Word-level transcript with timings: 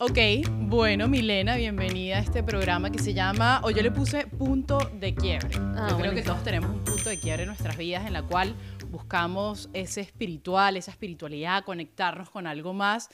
Ok, 0.00 0.16
bueno, 0.48 1.08
Milena, 1.08 1.56
bienvenida 1.56 2.18
a 2.18 2.20
este 2.20 2.44
programa 2.44 2.92
que 2.92 3.00
se 3.00 3.14
llama, 3.14 3.60
o 3.64 3.70
yo 3.70 3.82
le 3.82 3.90
puse 3.90 4.28
punto 4.28 4.78
de 4.94 5.12
quiebre. 5.12 5.48
Ah, 5.74 5.88
yo 5.90 5.98
creo 5.98 6.14
que 6.14 6.22
todos 6.22 6.44
tenemos 6.44 6.70
un 6.70 6.84
punto 6.84 7.08
de 7.08 7.18
quiebre 7.18 7.42
en 7.42 7.48
nuestras 7.48 7.76
vidas 7.76 8.06
en 8.06 8.12
la 8.12 8.22
cual 8.22 8.54
buscamos 8.92 9.68
ese 9.72 10.00
espiritual, 10.02 10.76
esa 10.76 10.92
espiritualidad, 10.92 11.64
conectarnos 11.64 12.30
con 12.30 12.46
algo 12.46 12.72
más 12.72 13.08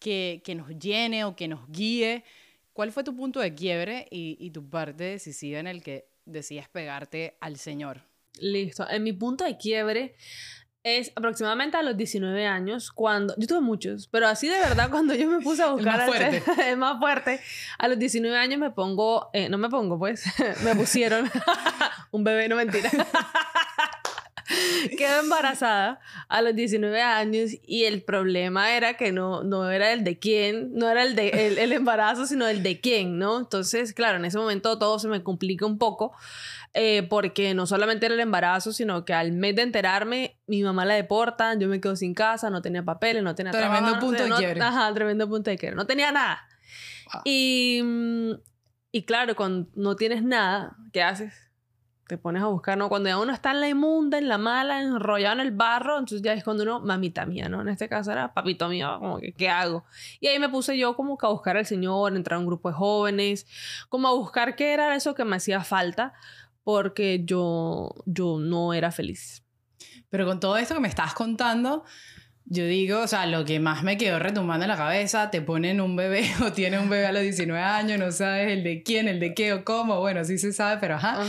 que, 0.00 0.42
que 0.44 0.56
nos 0.56 0.76
llene 0.76 1.22
o 1.22 1.36
que 1.36 1.46
nos 1.46 1.70
guíe. 1.70 2.24
¿Cuál 2.72 2.90
fue 2.90 3.04
tu 3.04 3.14
punto 3.14 3.38
de 3.38 3.54
quiebre 3.54 4.08
y, 4.10 4.36
y 4.40 4.50
tu 4.50 4.68
parte 4.68 5.04
decisiva 5.04 5.60
en 5.60 5.68
el 5.68 5.84
que 5.84 6.08
decías 6.24 6.68
pegarte 6.68 7.36
al 7.40 7.58
Señor? 7.58 8.02
Listo. 8.40 8.90
En 8.90 9.04
mi 9.04 9.12
punto 9.12 9.44
de 9.44 9.56
quiebre 9.56 10.16
es 10.84 11.12
aproximadamente 11.16 11.78
a 11.78 11.82
los 11.82 11.96
19 11.96 12.46
años, 12.46 12.92
cuando 12.92 13.34
yo 13.38 13.46
tuve 13.46 13.62
muchos, 13.62 14.06
pero 14.06 14.28
así 14.28 14.48
de 14.48 14.58
verdad 14.58 14.90
cuando 14.90 15.14
yo 15.14 15.26
me 15.28 15.40
puse 15.40 15.62
a 15.62 15.68
buscar 15.72 15.96
más 15.96 16.00
al 16.02 16.08
fuerte. 16.08 16.42
el 16.70 16.76
más 16.76 16.98
fuerte, 16.98 17.40
a 17.78 17.88
los 17.88 17.98
19 17.98 18.36
años 18.36 18.60
me 18.60 18.70
pongo, 18.70 19.30
eh, 19.32 19.48
no 19.48 19.56
me 19.56 19.70
pongo 19.70 19.98
pues, 19.98 20.24
me 20.62 20.76
pusieron 20.76 21.30
un 22.10 22.22
bebé, 22.22 22.48
no 22.48 22.56
mentira. 22.56 22.90
Quedé 24.98 25.20
embarazada 25.20 26.00
a 26.28 26.42
los 26.42 26.54
19 26.54 27.00
años 27.00 27.52
y 27.66 27.84
el 27.84 28.02
problema 28.02 28.76
era 28.76 28.94
que 28.94 29.10
no, 29.10 29.42
no 29.42 29.70
era 29.70 29.90
el 29.90 30.04
de 30.04 30.18
quién, 30.18 30.74
no 30.74 30.90
era 30.90 31.02
el, 31.02 31.16
de, 31.16 31.46
el, 31.46 31.58
el 31.58 31.72
embarazo, 31.72 32.26
sino 32.26 32.46
el 32.46 32.62
de 32.62 32.78
quién, 32.78 33.18
¿no? 33.18 33.38
Entonces, 33.38 33.94
claro, 33.94 34.18
en 34.18 34.26
ese 34.26 34.36
momento 34.36 34.78
todo 34.78 34.98
se 34.98 35.08
me 35.08 35.22
complica 35.22 35.64
un 35.64 35.78
poco 35.78 36.12
eh, 36.74 37.06
porque 37.08 37.54
no 37.54 37.66
solamente 37.66 38.06
era 38.06 38.14
el 38.16 38.20
embarazo, 38.20 38.72
sino 38.72 39.04
que 39.04 39.14
al 39.14 39.30
mes 39.32 39.54
de 39.56 39.62
enterarme, 39.62 40.38
mi 40.46 40.62
mamá 40.62 40.84
la 40.84 40.94
deportan, 40.94 41.60
yo 41.60 41.68
me 41.68 41.80
quedo 41.80 41.94
sin 41.96 42.14
casa, 42.14 42.50
no 42.50 42.60
tenía 42.62 42.82
papeles, 42.84 43.22
no 43.22 43.34
tenía 43.34 43.52
Tremendo 43.52 43.76
trabajo, 43.78 43.94
no 43.94 44.00
punto 44.00 44.12
de 44.16 44.18
tenía- 44.24 44.34
no- 44.34 44.38
quiebre. 44.38 44.60
Ajá, 44.60 44.92
tremendo 44.94 45.28
punto 45.28 45.50
de 45.50 45.56
quiebre. 45.58 45.76
No 45.76 45.86
tenía 45.86 46.10
nada. 46.12 46.46
Wow. 47.12 47.22
Y, 47.24 47.80
mm, 47.84 48.30
y 48.92 49.02
claro, 49.04 49.34
cuando 49.36 49.68
no 49.76 49.94
tienes 49.96 50.22
nada, 50.24 50.76
¿qué 50.92 51.02
haces? 51.02 51.32
Te 52.06 52.18
pones 52.18 52.42
a 52.42 52.46
buscar, 52.46 52.76
¿no? 52.76 52.90
Cuando 52.90 53.08
ya 53.08 53.18
uno 53.18 53.32
está 53.32 53.52
en 53.52 53.60
la 53.60 53.68
inmunda, 53.68 54.18
en 54.18 54.28
la 54.28 54.36
mala, 54.36 54.82
enrollado 54.82 55.34
en 55.36 55.40
el 55.40 55.52
barro, 55.52 55.94
entonces 55.98 56.20
ya 56.20 56.34
es 56.34 56.44
cuando 56.44 56.62
uno, 56.64 56.80
mamita 56.80 57.24
mía, 57.24 57.48
¿no? 57.48 57.62
En 57.62 57.68
este 57.68 57.88
caso 57.88 58.12
era 58.12 58.34
papito 58.34 58.68
mío, 58.68 58.96
como 58.98 59.20
que, 59.20 59.32
¿qué 59.32 59.48
hago? 59.48 59.84
Y 60.20 60.26
ahí 60.26 60.38
me 60.38 60.50
puse 60.50 60.76
yo 60.76 60.96
como 60.96 61.16
que 61.16 61.24
a 61.24 61.30
buscar 61.30 61.56
al 61.56 61.64
Señor, 61.64 62.14
entrar 62.14 62.36
a 62.36 62.40
un 62.40 62.46
grupo 62.46 62.68
de 62.68 62.74
jóvenes, 62.74 63.46
como 63.88 64.08
a 64.08 64.12
buscar 64.12 64.54
qué 64.54 64.74
era 64.74 64.94
eso 64.94 65.14
que 65.14 65.24
me 65.24 65.36
hacía 65.36 65.62
falta, 65.64 66.12
porque 66.64 67.22
yo, 67.24 67.94
yo 68.06 68.38
no 68.40 68.74
era 68.74 68.90
feliz. 68.90 69.44
Pero 70.10 70.26
con 70.26 70.40
todo 70.40 70.56
esto 70.56 70.74
que 70.74 70.80
me 70.80 70.88
estás 70.88 71.14
contando, 71.14 71.84
yo 72.46 72.66
digo, 72.66 73.00
o 73.00 73.06
sea, 73.06 73.26
lo 73.26 73.44
que 73.44 73.60
más 73.60 73.82
me 73.82 73.96
quedó 73.96 74.18
retumbando 74.18 74.64
en 74.64 74.70
la 74.70 74.76
cabeza, 74.76 75.30
te 75.30 75.40
ponen 75.42 75.80
un 75.80 75.94
bebé 75.94 76.28
o 76.44 76.52
tienes 76.52 76.80
un 76.80 76.88
bebé 76.88 77.06
a 77.06 77.12
los 77.12 77.22
19 77.22 77.60
años, 77.62 77.98
no 77.98 78.10
sabes 78.10 78.50
el 78.50 78.64
de 78.64 78.82
quién, 78.82 79.06
el 79.06 79.20
de 79.20 79.34
qué 79.34 79.52
o 79.52 79.64
cómo, 79.64 80.00
bueno, 80.00 80.24
sí 80.24 80.38
se 80.38 80.52
sabe, 80.52 80.78
pero 80.80 80.96
ajá. 80.96 81.22
Ajá. 81.22 81.26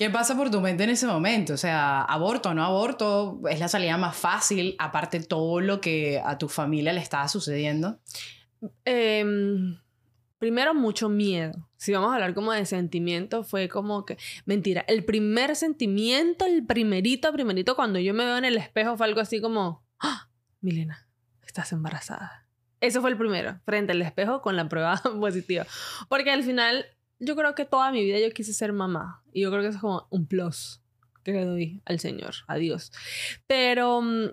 ¿Qué 0.00 0.08
pasa 0.08 0.34
por 0.34 0.50
tu 0.50 0.62
mente 0.62 0.84
en 0.84 0.88
ese 0.88 1.06
momento? 1.06 1.52
O 1.52 1.56
sea, 1.58 2.00
aborto 2.00 2.48
o 2.48 2.54
no 2.54 2.64
aborto, 2.64 3.38
es 3.50 3.60
la 3.60 3.68
salida 3.68 3.98
más 3.98 4.16
fácil, 4.16 4.74
aparte 4.78 5.20
todo 5.20 5.60
lo 5.60 5.82
que 5.82 6.22
a 6.24 6.38
tu 6.38 6.48
familia 6.48 6.94
le 6.94 7.00
estaba 7.00 7.28
sucediendo. 7.28 8.00
Em, 8.86 9.78
primero, 10.40 10.74
mucho 10.74 11.08
miedo. 11.08 11.68
Si 11.76 11.92
vamos 11.92 12.10
a 12.10 12.14
hablar 12.14 12.34
como 12.34 12.50
de 12.50 12.64
sentimientos, 12.64 13.48
fue 13.48 13.68
como 13.68 14.04
que, 14.04 14.16
mentira, 14.46 14.84
el 14.88 15.04
primer 15.04 15.54
sentimiento, 15.54 16.46
el 16.46 16.66
primerito, 16.66 17.30
primerito, 17.32 17.76
cuando 17.76 18.00
yo 18.00 18.14
me 18.14 18.24
veo 18.24 18.38
en 18.38 18.46
el 18.46 18.56
espejo 18.56 18.96
fue 18.96 19.06
algo 19.06 19.20
así 19.20 19.40
como, 19.40 19.84
¡Ah! 20.00 20.28
Milena, 20.60 21.06
estás 21.42 21.72
embarazada. 21.72 22.48
Eso 22.80 23.02
fue 23.02 23.10
el 23.10 23.18
primero, 23.18 23.60
frente 23.66 23.92
al 23.92 24.00
espejo 24.00 24.40
con 24.40 24.56
la 24.56 24.68
prueba 24.68 24.96
positiva. 25.20 25.66
Porque 26.08 26.30
al 26.30 26.42
final, 26.42 26.86
yo 27.18 27.36
creo 27.36 27.54
que 27.54 27.66
toda 27.66 27.92
mi 27.92 28.02
vida 28.02 28.18
yo 28.18 28.32
quise 28.32 28.54
ser 28.54 28.72
mamá. 28.72 29.22
Y 29.32 29.42
yo 29.42 29.50
creo 29.50 29.62
que 29.62 29.68
eso 29.68 29.76
es 29.76 29.82
como 29.82 30.06
un 30.10 30.26
plus 30.26 30.80
que 31.22 31.32
le 31.32 31.44
doy 31.44 31.82
al 31.84 32.00
Señor, 32.00 32.34
a 32.46 32.56
Dios. 32.56 32.92
Pero 33.46 34.00
mm, 34.00 34.30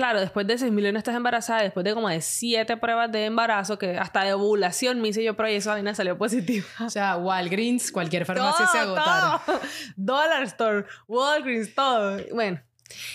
claro, 0.00 0.18
después 0.18 0.46
de 0.46 0.56
6 0.56 0.72
millones 0.72 1.00
estás 1.00 1.14
embarazada, 1.14 1.62
después 1.62 1.84
de 1.84 1.92
como 1.92 2.08
de 2.08 2.22
7 2.22 2.78
pruebas 2.78 3.12
de 3.12 3.26
embarazo, 3.26 3.78
que 3.78 3.98
hasta 3.98 4.24
de 4.24 4.32
ovulación 4.32 4.98
me 4.98 5.08
hice 5.08 5.22
yo, 5.22 5.36
pero 5.36 5.50
esa 5.50 5.72
vaina 5.72 5.94
salió 5.94 6.16
positiva. 6.16 6.64
O 6.80 6.88
sea, 6.88 7.18
Walgreens, 7.18 7.92
cualquier 7.92 8.24
farmacia 8.24 8.66
se 8.66 8.78
agotaron. 8.78 9.40
todo. 9.44 9.60
Dollar 9.96 10.42
Store, 10.44 10.86
Walgreens, 11.06 11.74
todo. 11.74 12.18
Bueno, 12.32 12.62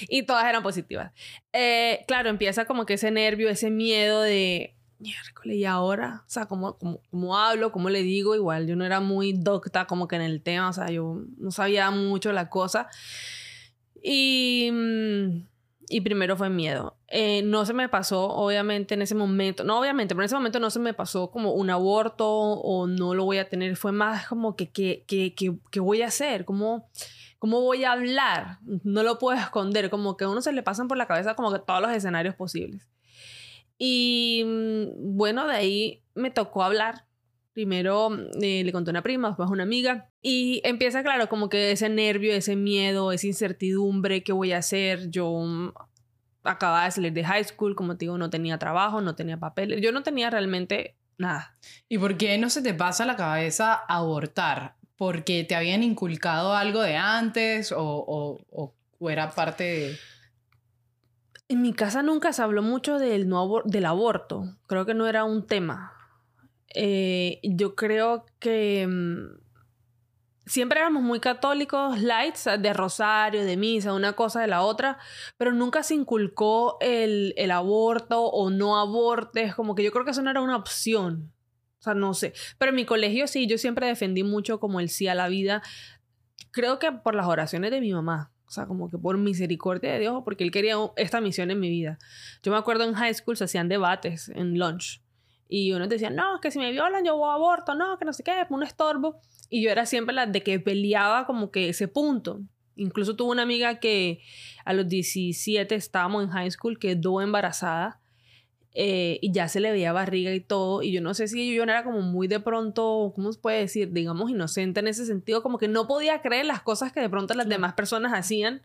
y 0.01 0.27
todas 0.27 0.45
eran 0.45 0.61
positivas. 0.61 1.11
Eh, 1.53 2.05
claro, 2.07 2.29
empieza 2.29 2.65
como 2.65 2.85
que 2.85 2.93
ese 2.93 3.09
nervio, 3.09 3.49
ese 3.49 3.71
miedo 3.71 4.21
de 4.21 4.75
miércoles 4.99 5.57
y 5.57 5.65
ahora, 5.65 6.21
o 6.27 6.29
sea, 6.29 6.45
¿cómo, 6.45 6.77
cómo, 6.77 7.01
cómo 7.09 7.35
hablo? 7.35 7.71
¿Cómo 7.71 7.89
le 7.89 8.03
digo? 8.03 8.35
Igual 8.35 8.67
yo 8.67 8.75
no 8.75 8.85
era 8.85 8.99
muy 8.99 9.33
docta 9.33 9.87
como 9.87 10.07
que 10.07 10.17
en 10.17 10.21
el 10.21 10.43
tema, 10.43 10.69
o 10.69 10.73
sea, 10.73 10.91
yo 10.91 11.23
no 11.39 11.49
sabía 11.49 11.89
mucho 11.89 12.31
la 12.31 12.47
cosa. 12.47 12.89
Y, 14.03 14.69
mm, 14.71 15.54
y 15.89 16.01
primero 16.01 16.35
fue 16.37 16.49
miedo. 16.49 16.97
Eh, 17.07 17.41
no 17.43 17.65
se 17.65 17.73
me 17.73 17.89
pasó, 17.89 18.27
obviamente, 18.27 18.93
en 18.93 19.01
ese 19.01 19.15
momento, 19.15 19.63
no 19.63 19.79
obviamente, 19.79 20.15
pero 20.15 20.23
en 20.23 20.25
ese 20.25 20.35
momento 20.35 20.59
no 20.59 20.69
se 20.69 20.79
me 20.79 20.93
pasó 20.93 21.31
como 21.31 21.53
un 21.53 21.69
aborto 21.69 22.29
o 22.29 22.87
no 22.87 23.13
lo 23.13 23.25
voy 23.25 23.37
a 23.37 23.49
tener. 23.49 23.75
Fue 23.75 23.91
más 23.91 24.27
como 24.27 24.55
que, 24.55 24.71
¿qué 24.71 25.03
que, 25.07 25.33
que, 25.35 25.57
que 25.71 25.79
voy 25.79 26.01
a 26.01 26.07
hacer? 26.07 26.45
¿Cómo, 26.45 26.89
¿Cómo 27.39 27.61
voy 27.61 27.83
a 27.83 27.91
hablar? 27.91 28.59
No 28.83 29.03
lo 29.03 29.19
puedo 29.19 29.37
esconder, 29.37 29.89
como 29.89 30.17
que 30.17 30.25
a 30.25 30.29
uno 30.29 30.41
se 30.41 30.51
le 30.51 30.63
pasan 30.63 30.87
por 30.87 30.97
la 30.97 31.07
cabeza 31.07 31.35
como 31.35 31.51
que 31.51 31.59
todos 31.59 31.81
los 31.81 31.91
escenarios 31.91 32.35
posibles. 32.35 32.87
Y 33.77 34.43
mm, 34.45 35.15
bueno, 35.15 35.47
de 35.47 35.55
ahí 35.55 36.03
me 36.13 36.31
tocó 36.31 36.63
hablar. 36.63 37.05
Primero 37.55 38.09
eh, 38.41 38.63
le 38.65 38.71
conté 38.73 38.89
a 38.89 38.91
una 38.91 39.01
prima, 39.01 39.29
después 39.29 39.47
a 39.49 39.51
una 39.53 39.63
amiga. 39.63 40.09
Y 40.21 40.61
empieza, 40.65 41.01
claro, 41.03 41.29
como 41.29 41.47
que 41.47 41.71
ese 41.71 41.87
nervio, 41.87 42.33
ese 42.33 42.57
miedo, 42.57 43.13
esa 43.13 43.27
incertidumbre, 43.27 44.23
¿qué 44.23 44.33
voy 44.33 44.51
a 44.51 44.57
hacer? 44.57 45.09
Yo 45.09 45.31
mm, 45.31 45.71
acababa 46.43 46.83
de 46.83 46.91
salir 46.91 47.13
de 47.13 47.23
high 47.23 47.45
school, 47.45 47.73
como 47.73 47.95
te 47.95 48.03
digo, 48.05 48.17
no 48.17 48.29
tenía 48.29 48.57
trabajo, 48.59 48.99
no 48.99 49.15
tenía 49.15 49.37
papeles. 49.37 49.79
Yo 49.81 49.93
no 49.93 50.03
tenía 50.03 50.29
realmente 50.29 50.97
nada. 51.17 51.55
¿Y 51.87 51.97
por 51.97 52.17
qué 52.17 52.37
no 52.37 52.49
se 52.49 52.61
te 52.61 52.73
pasa 52.73 53.03
a 53.03 53.07
la 53.07 53.15
cabeza 53.15 53.73
abortar? 53.73 54.75
¿Porque 54.97 55.45
te 55.45 55.55
habían 55.55 55.81
inculcado 55.81 56.53
algo 56.55 56.81
de 56.81 56.97
antes 56.97 57.71
o, 57.71 57.79
o- 57.81 58.37
o- 58.51 58.75
o 58.99 59.09
era 59.09 59.31
parte 59.31 59.63
de... 59.63 59.97
En 61.47 61.61
mi 61.61 61.71
casa 61.73 62.03
nunca 62.03 62.33
se 62.33 62.41
habló 62.41 62.61
mucho 62.63 62.99
del, 62.99 63.29
no 63.29 63.41
abor- 63.41 63.63
del 63.65 63.85
aborto. 63.85 64.57
Creo 64.67 64.85
que 64.85 64.93
no 64.93 65.07
era 65.07 65.23
un 65.23 65.47
tema. 65.47 65.93
Eh, 66.73 67.39
yo 67.43 67.75
creo 67.75 68.25
que 68.39 68.87
mm, 68.87 69.45
siempre 70.45 70.79
éramos 70.79 71.03
muy 71.03 71.19
católicos, 71.19 71.99
lights, 72.01 72.49
de 72.59 72.73
rosario, 72.73 73.45
de 73.45 73.57
misa, 73.57 73.93
una 73.93 74.13
cosa 74.13 74.41
de 74.41 74.47
la 74.47 74.61
otra, 74.61 74.97
pero 75.37 75.53
nunca 75.53 75.83
se 75.83 75.95
inculcó 75.95 76.77
el, 76.81 77.33
el 77.37 77.51
aborto 77.51 78.23
o 78.23 78.49
no 78.49 78.77
abortes. 78.77 79.55
Como 79.55 79.75
que 79.75 79.83
yo 79.83 79.91
creo 79.91 80.05
que 80.05 80.11
eso 80.11 80.21
no 80.21 80.31
era 80.31 80.41
una 80.41 80.57
opción. 80.57 81.31
O 81.79 81.81
sea, 81.81 81.93
no 81.93 82.13
sé. 82.13 82.33
Pero 82.57 82.69
en 82.69 82.75
mi 82.75 82.85
colegio 82.85 83.27
sí, 83.27 83.47
yo 83.47 83.57
siempre 83.57 83.87
defendí 83.87 84.23
mucho 84.23 84.59
como 84.59 84.79
el 84.79 84.89
sí 84.89 85.07
a 85.07 85.15
la 85.15 85.27
vida. 85.27 85.61
Creo 86.51 86.79
que 86.79 86.91
por 86.91 87.15
las 87.15 87.27
oraciones 87.27 87.71
de 87.71 87.81
mi 87.81 87.93
mamá. 87.93 88.31
O 88.47 88.51
sea, 88.51 88.67
como 88.67 88.89
que 88.89 88.97
por 88.97 89.17
misericordia 89.17 89.93
de 89.93 89.99
Dios, 89.99 90.21
porque 90.23 90.43
él 90.43 90.51
quería 90.51 90.75
esta 90.97 91.19
misión 91.19 91.51
en 91.51 91.59
mi 91.59 91.69
vida. 91.69 91.97
Yo 92.43 92.51
me 92.51 92.57
acuerdo 92.57 92.83
en 92.83 92.93
high 92.93 93.13
school 93.13 93.35
se 93.35 93.45
hacían 93.45 93.69
debates 93.69 94.29
en 94.29 94.57
lunch. 94.57 95.01
Y 95.47 95.71
unos 95.73 95.89
decían, 95.89 96.15
no, 96.15 96.39
que 96.41 96.51
si 96.51 96.59
me 96.59 96.71
violan 96.71 97.05
yo 97.05 97.17
voy 97.17 97.29
a 97.29 97.33
aborto, 97.33 97.75
no, 97.75 97.97
que 97.97 98.05
no 98.05 98.13
sé 98.13 98.23
qué, 98.23 98.33
un 98.49 98.63
estorbo. 98.63 99.21
Y 99.49 99.61
yo 99.61 99.71
era 99.71 99.85
siempre 99.85 100.15
la 100.15 100.25
de 100.25 100.41
que 100.41 100.59
peleaba 100.59 101.25
como 101.27 101.51
que 101.51 101.69
ese 101.69 101.87
punto. 101.87 102.41
Incluso 102.75 103.15
tuve 103.15 103.31
una 103.31 103.43
amiga 103.43 103.79
que 103.79 104.21
a 104.65 104.73
los 104.73 104.87
17 104.87 105.75
estábamos 105.75 106.23
en 106.23 106.29
high 106.31 106.51
school, 106.51 106.79
quedó 106.79 107.21
embarazada 107.21 108.01
eh, 108.77 109.19
y 109.21 109.31
ya 109.31 109.47
se 109.47 109.61
le 109.61 109.71
veía 109.71 109.93
barriga 109.93 110.33
y 110.33 110.41
todo. 110.41 110.81
Y 110.81 110.91
yo 110.91 111.01
no 111.01 111.13
sé 111.13 111.27
si 111.27 111.55
yo 111.55 111.65
no 111.65 111.71
era 111.71 111.83
como 111.83 112.01
muy 112.01 112.27
de 112.27 112.41
pronto, 112.41 113.13
¿cómo 113.15 113.31
se 113.31 113.39
puede 113.39 113.59
decir? 113.59 113.93
Digamos, 113.93 114.29
inocente 114.29 114.81
en 114.81 114.87
ese 114.87 115.05
sentido, 115.05 115.41
como 115.41 115.57
que 115.57 115.69
no 115.69 115.87
podía 115.87 116.21
creer 116.21 116.45
las 116.45 116.61
cosas 116.61 116.91
que 116.91 116.99
de 116.99 117.09
pronto 117.09 117.33
las 117.35 117.47
demás 117.47 117.73
personas 117.73 118.13
hacían. 118.13 118.61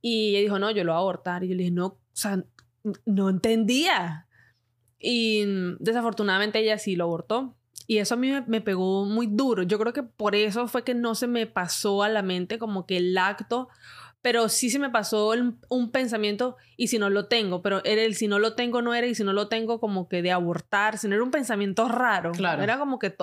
Y 0.00 0.30
ella 0.30 0.40
dijo, 0.40 0.58
no, 0.58 0.70
yo 0.70 0.84
lo 0.84 0.92
voy 0.92 0.98
a 0.98 1.00
abortar. 1.00 1.44
Y 1.44 1.48
yo 1.48 1.54
le 1.54 1.64
dije, 1.64 1.74
no, 1.74 1.86
o 1.86 1.98
sea, 2.12 2.42
no 3.04 3.28
entendía. 3.28 4.26
Y 5.04 5.44
mm, 5.46 5.76
desafortunadamente 5.80 6.58
ella 6.60 6.78
sí 6.78 6.96
lo 6.96 7.04
abortó. 7.04 7.54
Y 7.86 7.98
eso 7.98 8.14
a 8.14 8.16
mí 8.16 8.30
me, 8.30 8.40
me 8.46 8.60
pegó 8.62 9.04
muy 9.04 9.26
duro. 9.26 9.62
Yo 9.62 9.78
creo 9.78 9.92
que 9.92 10.02
por 10.02 10.34
eso 10.34 10.66
fue 10.68 10.84
que 10.84 10.94
no 10.94 11.14
se 11.14 11.26
me 11.26 11.46
pasó 11.46 12.02
a 12.02 12.08
la 12.08 12.22
mente 12.22 12.58
como 12.58 12.86
que 12.86 12.96
el 12.96 13.16
acto, 13.18 13.68
pero 14.22 14.48
sí 14.48 14.70
se 14.70 14.78
me 14.78 14.88
pasó 14.88 15.34
el- 15.34 15.56
un 15.68 15.90
pensamiento 15.90 16.56
y 16.78 16.86
si 16.88 16.98
no 16.98 17.10
lo 17.10 17.26
tengo, 17.26 17.60
pero 17.60 17.84
era 17.84 18.00
el 18.02 18.14
si 18.14 18.26
no 18.26 18.38
lo 18.38 18.54
tengo 18.54 18.80
no 18.80 18.94
era 18.94 19.06
y 19.06 19.14
si 19.14 19.22
no 19.22 19.34
lo 19.34 19.48
tengo 19.48 19.80
como 19.80 20.08
que 20.08 20.22
de 20.22 20.32
abortar, 20.32 20.96
sino 20.96 21.14
era 21.14 21.22
un 21.22 21.30
pensamiento 21.30 21.86
raro. 21.88 22.32
Claro. 22.32 22.62
Era 22.62 22.78
como 22.78 22.98
que 22.98 23.14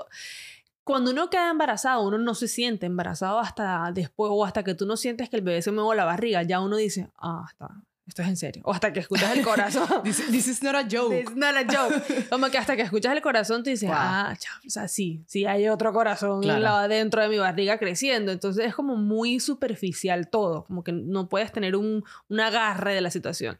cuando 0.84 1.10
uno 1.10 1.31
queda 1.31 1.50
embarazado, 1.50 2.04
uno 2.07 2.19
no 2.19 2.36
se 2.36 2.48
siente 2.48 2.86
embarazado 2.86 3.39
hasta 3.39 3.92
después 3.92 4.30
o 4.31 4.45
hasta 4.45 4.63
que 4.63 4.75
tú 4.75 4.86
no 4.86 4.95
sientes 4.95 5.27
que 5.30 5.38
el 5.38 5.42
bebé 5.42 5.63
se 5.63 5.72
mueve 5.72 5.95
la 5.95 6.06
barriga, 6.06 6.44
ya 6.44 6.60
uno 6.60 6.75
dice, 6.77 7.10
ah, 7.18 7.45
está, 7.50 7.81
esto 8.07 8.21
es 8.24 8.27
en 8.27 8.36
serio. 8.38 8.62
O 8.65 8.74
hasta 8.74 8.92
que 8.92 9.00
escuchas 9.00 9.36
el 9.38 9.44
corazón. 9.44 9.88
this, 10.03 10.25
this 10.31 10.48
is 10.48 10.62
not 10.63 10.75
a 10.75 10.83
joke. 10.89 11.13
It's 11.15 11.36
not 11.36 11.56
a 11.56 11.63
joke. 11.65 12.30
Como 12.30 12.50
que 12.50 12.57
hasta 12.57 12.75
que 12.75 12.81
escuchas 12.81 13.13
el 13.15 13.21
corazón, 13.21 13.63
tú 13.63 13.69
dices, 13.69 13.88
Wow. 13.88 13.98
ah, 13.98 14.36
chao, 14.38 14.56
o 14.65 14.69
sea, 14.69 14.88
sí, 14.88 15.24
sí 15.27 15.45
hay 15.45 15.69
otro 15.69 15.94
corazón 15.94 16.42
Claro. 16.42 16.59
la- 16.59 16.88
dentro 16.88 17.21
de 17.21 17.30
mi 17.30 17.38
barriga 17.38 17.77
creciendo. 17.77 18.31
Entonces 18.31 18.65
es 18.65 18.75
como 18.75 18.95
muy 18.98 19.39
superficial 19.39 20.30
todo, 20.30 20.65
como 20.65 20.83
que 20.83 20.92
no 20.92 21.30
puedes 21.30 21.51
tener 21.51 21.75
un, 21.75 22.03
un 22.27 22.39
agarre 22.39 22.94
de 22.94 23.01
la 23.01 23.12
situación. 23.12 23.57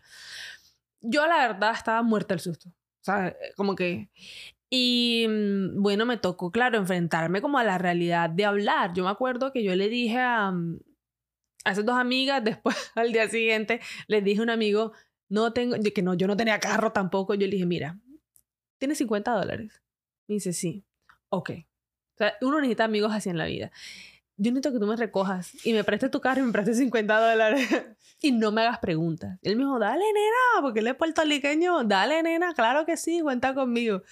Yo 1.02 1.26
la 1.28 1.48
verdad 1.48 1.74
estaba 1.74 2.02
muerta 2.04 2.34
del 2.34 2.42
susto. 2.42 2.70
O 2.70 3.04
sea, 3.04 3.36
como 3.56 3.76
que... 3.76 4.10
Y 4.74 5.26
mm, 5.28 5.82
bueno, 5.82 6.06
me 6.06 6.16
tocó, 6.18 6.50
claro, 6.52 6.78
enfrentarme 6.78 7.42
como 7.42 7.58
a 7.60 7.64
la 7.64 7.78
realidad 7.78 8.30
de 8.30 8.46
hablar. 8.46 8.94
Yo 8.94 9.04
me 9.04 9.10
acuerdo 9.10 9.52
que 9.52 9.64
yo 9.64 9.76
le 9.76 9.90
dije 9.90 10.18
a, 10.20 10.50
mm, 10.52 10.80
a 11.64 11.72
esas 11.72 11.86
dos 11.86 11.96
amigas, 11.96 12.44
después 12.44 12.92
al 12.96 13.12
día 13.12 13.28
siguiente, 13.30 13.80
les 14.08 14.24
dije 14.24 14.40
a 14.40 14.44
un 14.44 14.50
amigo, 14.50 14.94
no 15.30 15.54
tengo, 15.54 15.76
que 15.94 16.02
no, 16.02 16.14
yo 16.14 16.28
no 16.28 16.36
tenía 16.36 16.60
carro 16.60 16.92
tampoco. 16.92 17.34
Yo 17.34 17.48
le 17.48 17.54
dije, 17.54 17.66
mira, 17.66 17.98
¿tienes 18.78 18.98
50 18.98 19.32
dólares? 19.32 19.82
Me 20.28 20.36
dice, 20.36 20.54
sí. 20.54 20.86
Ok. 21.30 21.52
O 21.52 22.18
sea, 22.18 22.34
uno 22.42 22.60
necesita 22.60 22.84
amigos 22.84 23.14
así 23.14 23.30
en 23.30 23.38
la 23.38 23.46
vida. 23.46 23.72
Yo 24.36 24.52
necesito 24.52 24.74
que 24.74 24.80
tú 24.80 24.88
me 24.88 24.96
recojas 24.96 25.66
y 25.66 25.72
me 25.72 25.84
prestes 25.84 26.12
tu 26.12 26.20
carro 26.20 26.42
y 26.42 26.44
me 26.44 26.52
prestes 26.52 26.78
50 26.78 27.32
dólares. 27.32 27.70
y 28.22 28.32
no 28.34 28.52
me 28.52 28.62
hagas 28.62 28.80
preguntas. 28.80 29.40
Y 29.42 29.50
él 29.50 29.56
me 29.56 29.64
dijo, 29.64 29.80
dale, 29.80 30.04
nena, 30.04 30.62
porque 30.62 30.80
él 30.80 30.88
es 30.88 30.96
puertorriqueño. 30.96 31.84
Dale, 31.86 32.22
nena, 32.24 32.54
claro 32.54 32.86
que 32.86 32.98
sí, 32.98 33.22
cuenta 33.22 33.54
conmigo. 33.54 34.04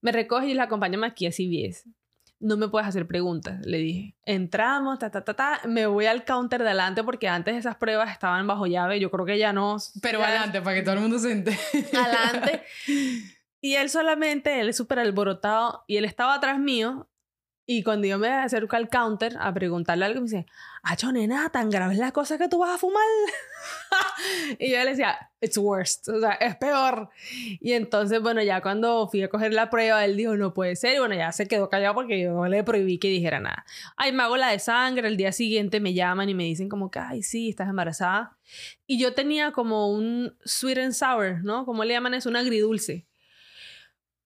Me 0.00 0.12
recoge 0.12 0.48
y 0.48 0.54
la 0.54 0.64
acompaña 0.64 1.04
aquí 1.06 1.26
a 1.26 1.32
CBS. 1.32 1.90
No 2.38 2.56
me 2.58 2.68
puedes 2.68 2.86
hacer 2.86 3.06
preguntas, 3.06 3.64
le 3.64 3.78
dije. 3.78 4.14
Entramos, 4.24 4.98
ta, 4.98 5.10
ta, 5.10 5.24
ta, 5.24 5.34
ta. 5.34 5.60
Me 5.66 5.86
voy 5.86 6.04
al 6.06 6.24
counter 6.24 6.62
de 6.62 6.68
adelante 6.68 7.02
porque 7.02 7.28
antes 7.28 7.56
esas 7.56 7.76
pruebas 7.76 8.10
estaban 8.10 8.46
bajo 8.46 8.66
llave. 8.66 9.00
Yo 9.00 9.10
creo 9.10 9.24
que 9.24 9.38
ya 9.38 9.52
no. 9.54 9.76
Pero 10.02 10.18
ya- 10.20 10.28
adelante, 10.28 10.60
para 10.60 10.76
que 10.76 10.82
todo 10.82 10.94
el 10.96 11.00
mundo 11.00 11.18
se 11.18 11.32
entere. 11.32 11.58
adelante. 11.96 12.62
Y 13.62 13.74
él 13.74 13.88
solamente, 13.90 14.60
él 14.60 14.68
es 14.68 14.76
súper 14.76 14.98
alborotado 15.00 15.82
y 15.88 15.96
él 15.96 16.04
estaba 16.04 16.34
atrás 16.34 16.58
mío. 16.58 17.08
Y 17.66 17.82
cuando 17.82 18.06
yo 18.06 18.18
me 18.18 18.28
acerco 18.28 18.76
al 18.76 18.88
counter 18.88 19.36
a 19.40 19.52
preguntarle 19.52 20.04
algo, 20.04 20.20
me 20.20 20.26
dice, 20.26 20.46
Acho, 20.88 21.10
nena, 21.10 21.48
tan 21.48 21.68
grave 21.68 21.94
es 21.94 21.98
la 21.98 22.12
cosa 22.12 22.38
que 22.38 22.48
tú 22.48 22.58
vas 22.58 22.76
a 22.76 22.78
fumar. 22.78 23.02
y 24.60 24.70
yo 24.70 24.78
le 24.84 24.90
decía, 24.90 25.30
it's 25.40 25.58
worst, 25.58 26.08
o 26.08 26.20
sea, 26.20 26.34
es 26.34 26.54
peor. 26.54 27.10
Y 27.60 27.72
entonces, 27.72 28.22
bueno, 28.22 28.40
ya 28.40 28.60
cuando 28.60 29.08
fui 29.08 29.20
a 29.24 29.28
coger 29.28 29.52
la 29.52 29.68
prueba, 29.68 30.04
él 30.04 30.16
dijo, 30.16 30.36
no 30.36 30.54
puede 30.54 30.76
ser. 30.76 30.94
Y 30.94 30.98
bueno, 31.00 31.16
ya 31.16 31.32
se 31.32 31.48
quedó 31.48 31.68
callado 31.68 31.94
porque 31.94 32.20
yo 32.20 32.46
le 32.46 32.62
prohibí 32.62 32.98
que 32.98 33.08
dijera 33.08 33.40
nada. 33.40 33.64
Ay, 33.96 34.12
me 34.12 34.22
hago 34.22 34.36
la 34.36 34.52
de 34.52 34.60
sangre, 34.60 35.08
el 35.08 35.16
día 35.16 35.32
siguiente 35.32 35.80
me 35.80 35.92
llaman 35.92 36.28
y 36.28 36.34
me 36.34 36.44
dicen 36.44 36.68
como 36.68 36.88
que, 36.88 37.00
ay, 37.00 37.24
sí, 37.24 37.48
estás 37.48 37.68
embarazada. 37.68 38.36
Y 38.86 39.00
yo 39.00 39.12
tenía 39.12 39.50
como 39.50 39.90
un 39.90 40.36
sweet 40.44 40.78
and 40.78 40.92
sour, 40.92 41.42
¿no? 41.42 41.66
Como 41.66 41.82
le 41.82 41.94
llaman 41.94 42.14
eso? 42.14 42.28
Un 42.28 42.36
agridulce. 42.36 43.05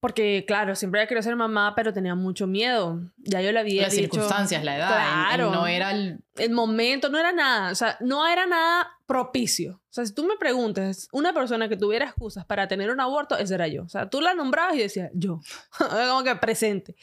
Porque, 0.01 0.45
claro, 0.47 0.75
siempre 0.77 1.01
había 1.01 1.09
querido 1.09 1.23
ser 1.23 1.37
mamá, 1.37 1.75
pero 1.77 1.93
tenía 1.93 2.15
mucho 2.15 2.47
miedo. 2.47 3.01
Ya 3.19 3.43
yo 3.43 3.53
le 3.53 3.61
había 3.61 3.83
Las 3.83 3.93
dicho... 3.93 4.11
circunstancias, 4.13 4.65
la 4.65 4.77
edad. 4.79 4.89
Claro. 4.89 5.49
el- 5.49 5.53
el 5.53 5.59
no 5.61 5.67
era 5.67 5.91
el... 5.93 6.19
El 6.39 6.51
momento 6.53 7.11
no 7.11 7.19
era 7.19 7.33
nada, 7.33 7.71
o 7.71 7.75
sea, 7.75 7.99
no 8.01 8.27
era 8.27 8.47
nada 8.47 8.89
propicio. 9.05 9.75
O 9.75 9.93
sea, 9.93 10.07
si 10.07 10.15
tú 10.15 10.25
me 10.25 10.37
preguntas, 10.39 11.07
una 11.13 11.35
persona 11.35 11.69
que 11.69 11.77
tuviera 11.77 12.07
excusas 12.07 12.47
para 12.47 12.67
tener 12.67 12.91
un 12.91 12.99
aborto, 13.01 13.37
ese 13.37 13.55
era 13.55 13.69
yo. 13.69 13.83
O 13.83 13.89
sea, 13.91 14.09
tú 14.09 14.23
la 14.23 14.33
nombrabas 14.33 14.75
y 14.77 14.79
decías, 14.79 15.11
yo. 15.13 15.41
Como 16.09 16.25
que 16.25 16.35
presente. 16.37 16.97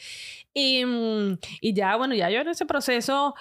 Y, 0.52 0.84
mm, 0.84 1.38
y 1.60 1.74
ya, 1.74 1.94
bueno, 1.94 2.16
ya 2.16 2.30
yo 2.30 2.40
en 2.40 2.48
ese 2.48 2.66
proceso 2.66 3.34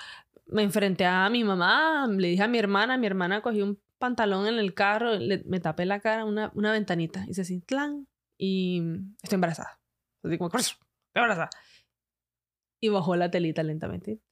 me 0.45 0.61
enfrenté 0.61 1.05
a 1.05 1.27
mi 1.29 1.43
mamá, 1.43 2.05
le 2.07 2.27
dije 2.27 2.43
a 2.43 2.47
mi 2.47 2.59
hermana, 2.59 2.95
mi 2.97 3.07
hermana 3.07 3.41
cogió 3.41 3.63
un 3.65 3.79
pantalón 3.97 4.45
en 4.47 4.59
el 4.59 4.75
carro, 4.75 5.15
le- 5.15 5.41
me 5.47 5.59
tapé 5.59 5.85
la 5.87 5.99
cara, 5.99 6.25
una, 6.25 6.51
una 6.53 6.71
ventanita, 6.71 7.25
hice 7.27 7.41
así, 7.41 7.59
¡tlan! 7.61 8.05
Y 8.37 8.81
estoy 9.21 9.35
embarazada. 9.35 9.79
Así 10.23 10.37
como, 10.37 10.49
estoy 10.55 10.77
embarazada. 11.13 11.49
Y 12.79 12.89
bajó 12.89 13.15
la 13.15 13.31
telita 13.31 13.63
lentamente. 13.63 14.19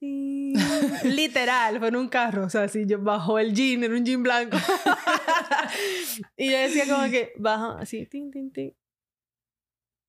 Literal, 1.04 1.78
fue 1.78 1.88
en 1.88 1.96
un 1.96 2.08
carro. 2.08 2.46
O 2.46 2.50
sea, 2.50 2.64
así 2.64 2.84
yo 2.86 3.00
bajó 3.00 3.38
el 3.38 3.54
jean, 3.54 3.82
era 3.82 3.94
un 3.94 4.04
jean 4.04 4.22
blanco. 4.22 4.56
y 6.36 6.50
yo 6.50 6.58
decía 6.58 6.84
como 6.88 7.10
que 7.10 7.32
baja 7.36 7.78
así, 7.80 8.06
tin, 8.06 8.30
tin, 8.30 8.52
tin. 8.52 8.76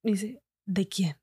Y 0.04 0.12
dice, 0.12 0.42
¿de 0.66 0.88
quién? 0.88 1.18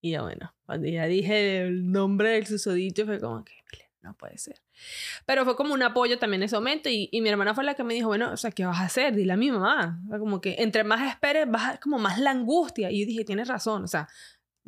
Y 0.00 0.12
yo, 0.12 0.22
bueno, 0.22 0.54
cuando 0.64 0.88
ya 0.88 1.06
dije 1.06 1.62
el 1.62 1.90
nombre 1.90 2.30
del 2.30 2.46
susodicho, 2.46 3.04
fue 3.04 3.20
como 3.20 3.44
que, 3.44 3.54
no 4.00 4.16
puede 4.16 4.38
ser. 4.38 4.62
Pero 5.24 5.44
fue 5.44 5.56
como 5.56 5.74
un 5.74 5.82
apoyo 5.82 6.18
también 6.18 6.42
en 6.42 6.46
ese 6.46 6.56
momento. 6.56 6.88
Y, 6.88 7.08
mi 7.20 7.28
hermana 7.28 7.54
fue 7.54 7.64
la 7.64 7.74
que 7.74 7.84
me 7.84 7.94
dijo, 7.94 8.08
bueno, 8.08 8.32
o 8.32 8.36
sea, 8.36 8.50
¿qué 8.50 8.64
vas 8.64 8.78
a 8.78 8.84
hacer? 8.84 9.14
Dile 9.14 9.32
a 9.32 9.36
mi 9.36 9.50
mamá. 9.50 10.00
Como 10.18 10.40
que 10.40 10.56
entre 10.58 10.84
más 10.84 11.08
esperes, 11.08 11.50
vas 11.50 11.78
como 11.80 11.98
más 11.98 12.18
la 12.18 12.30
angustia. 12.30 12.90
Y 12.90 13.00
yo 13.00 13.06
dije, 13.06 13.24
tienes 13.24 13.48
razón. 13.48 13.84
O 13.84 13.88
sea, 13.88 14.08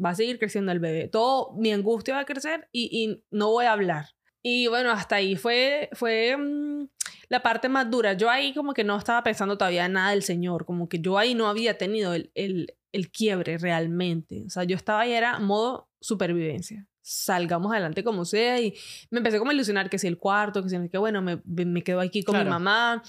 va 0.03 0.11
a 0.11 0.15
seguir 0.15 0.39
creciendo 0.39 0.73
el 0.73 0.79
bebé. 0.79 1.09
Todo, 1.09 1.55
mi 1.57 1.73
angustia 1.73 2.15
va 2.15 2.21
a 2.21 2.25
crecer 2.25 2.69
y, 2.73 2.89
y 2.93 3.25
no 3.31 3.51
voy 3.51 3.67
a 3.67 3.73
hablar. 3.73 4.07
Y 4.43 4.69
bueno, 4.69 4.91
hasta 4.91 5.17
ahí 5.17 5.37
fue, 5.37 5.89
fue 5.93 6.37
mm, 6.37 6.89
la 7.29 7.43
parte 7.43 7.69
más 7.69 7.91
dura. 7.91 8.15
Yo 8.15 8.31
ahí 8.31 8.55
como 8.55 8.73
que 8.73 8.85
no 8.85 8.97
estaba 8.97 9.23
pensando 9.23 9.59
todavía 9.59 9.87
en 9.87 9.93
nada 9.93 10.11
del 10.11 10.23
Señor, 10.23 10.65
como 10.65 10.89
que 10.89 11.01
yo 11.01 11.19
ahí 11.19 11.35
no 11.35 11.49
había 11.49 11.77
tenido 11.77 12.15
el, 12.15 12.31
el, 12.35 12.75
el 12.93 13.11
quiebre 13.11 13.59
realmente. 13.59 14.45
O 14.47 14.51
sea, 14.51 14.65
yo 14.65 14.77
estaba 14.77 15.01
ahí 15.01 15.13
era 15.13 15.39
modo 15.39 15.89
supervivencia. 16.01 16.87
Salgamos 17.11 17.73
adelante 17.73 18.05
como 18.05 18.25
sea 18.27 18.61
y 18.61 18.75
me 19.11 19.19
empecé 19.19 19.39
como 19.39 19.51
a 19.51 19.55
ilusionar 19.55 19.89
que 19.89 19.99
si 19.99 20.07
el 20.07 20.19
cuarto, 20.19 20.63
que 20.63 20.69
si 20.69 20.77
no, 20.79 20.91
que 20.91 20.99
bueno, 20.99 21.23
me, 21.23 21.41
me 21.47 21.83
quedo 21.83 22.01
aquí 22.01 22.23
con 22.23 22.35
Claro. 22.35 22.45
mi 22.45 22.51
mamá, 22.51 23.03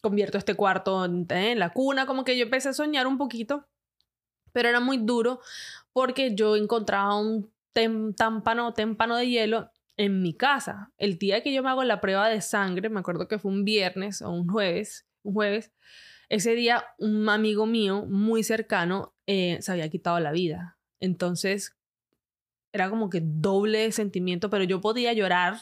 convierto 0.00 0.38
este 0.38 0.54
cuarto 0.54 1.04
en, 1.04 1.26
en 1.28 1.58
la 1.58 1.70
cuna, 1.70 2.06
como 2.06 2.24
que 2.24 2.36
yo 2.36 2.44
empecé 2.44 2.70
a 2.70 2.72
soñar 2.72 3.06
un 3.06 3.18
poquito, 3.18 3.68
pero 4.52 4.68
era 4.70 4.80
muy 4.80 4.96
duro 4.96 5.40
porque 5.92 6.34
yo 6.34 6.56
encontraba 6.56 7.18
un 7.20 7.52
tem- 7.74 8.14
támpano, 8.16 8.72
témpano 8.72 9.16
de 9.16 9.28
hielo 9.28 9.70
en 9.98 10.22
mi 10.22 10.34
casa. 10.34 10.90
El 10.96 11.18
día 11.18 11.42
que 11.42 11.52
yo 11.52 11.62
me 11.62 11.68
hago 11.68 11.84
la 11.84 12.00
prueba 12.00 12.28
de 12.28 12.40
sangre, 12.40 12.88
me 12.88 13.00
acuerdo 13.00 13.28
que 13.28 13.38
fue 13.38 13.50
un 13.50 13.64
viernes 13.64 14.22
o 14.22 14.30
un 14.30 14.48
jueves, 14.48 15.06
un 15.22 15.34
jueves, 15.34 15.72
ese 16.30 16.54
día 16.54 16.84
un 16.98 17.28
amigo 17.28 17.66
mío 17.66 18.06
muy 18.06 18.42
cercano 18.42 19.14
eh, 19.26 19.58
se 19.60 19.72
había 19.72 19.90
quitado 19.90 20.18
la 20.20 20.32
vida. 20.32 20.78
Entonces 21.00 21.76
era 22.72 22.90
como 22.90 23.10
que 23.10 23.20
doble 23.22 23.92
sentimiento, 23.92 24.50
pero 24.50 24.64
yo 24.64 24.80
podía 24.80 25.12
llorar 25.12 25.58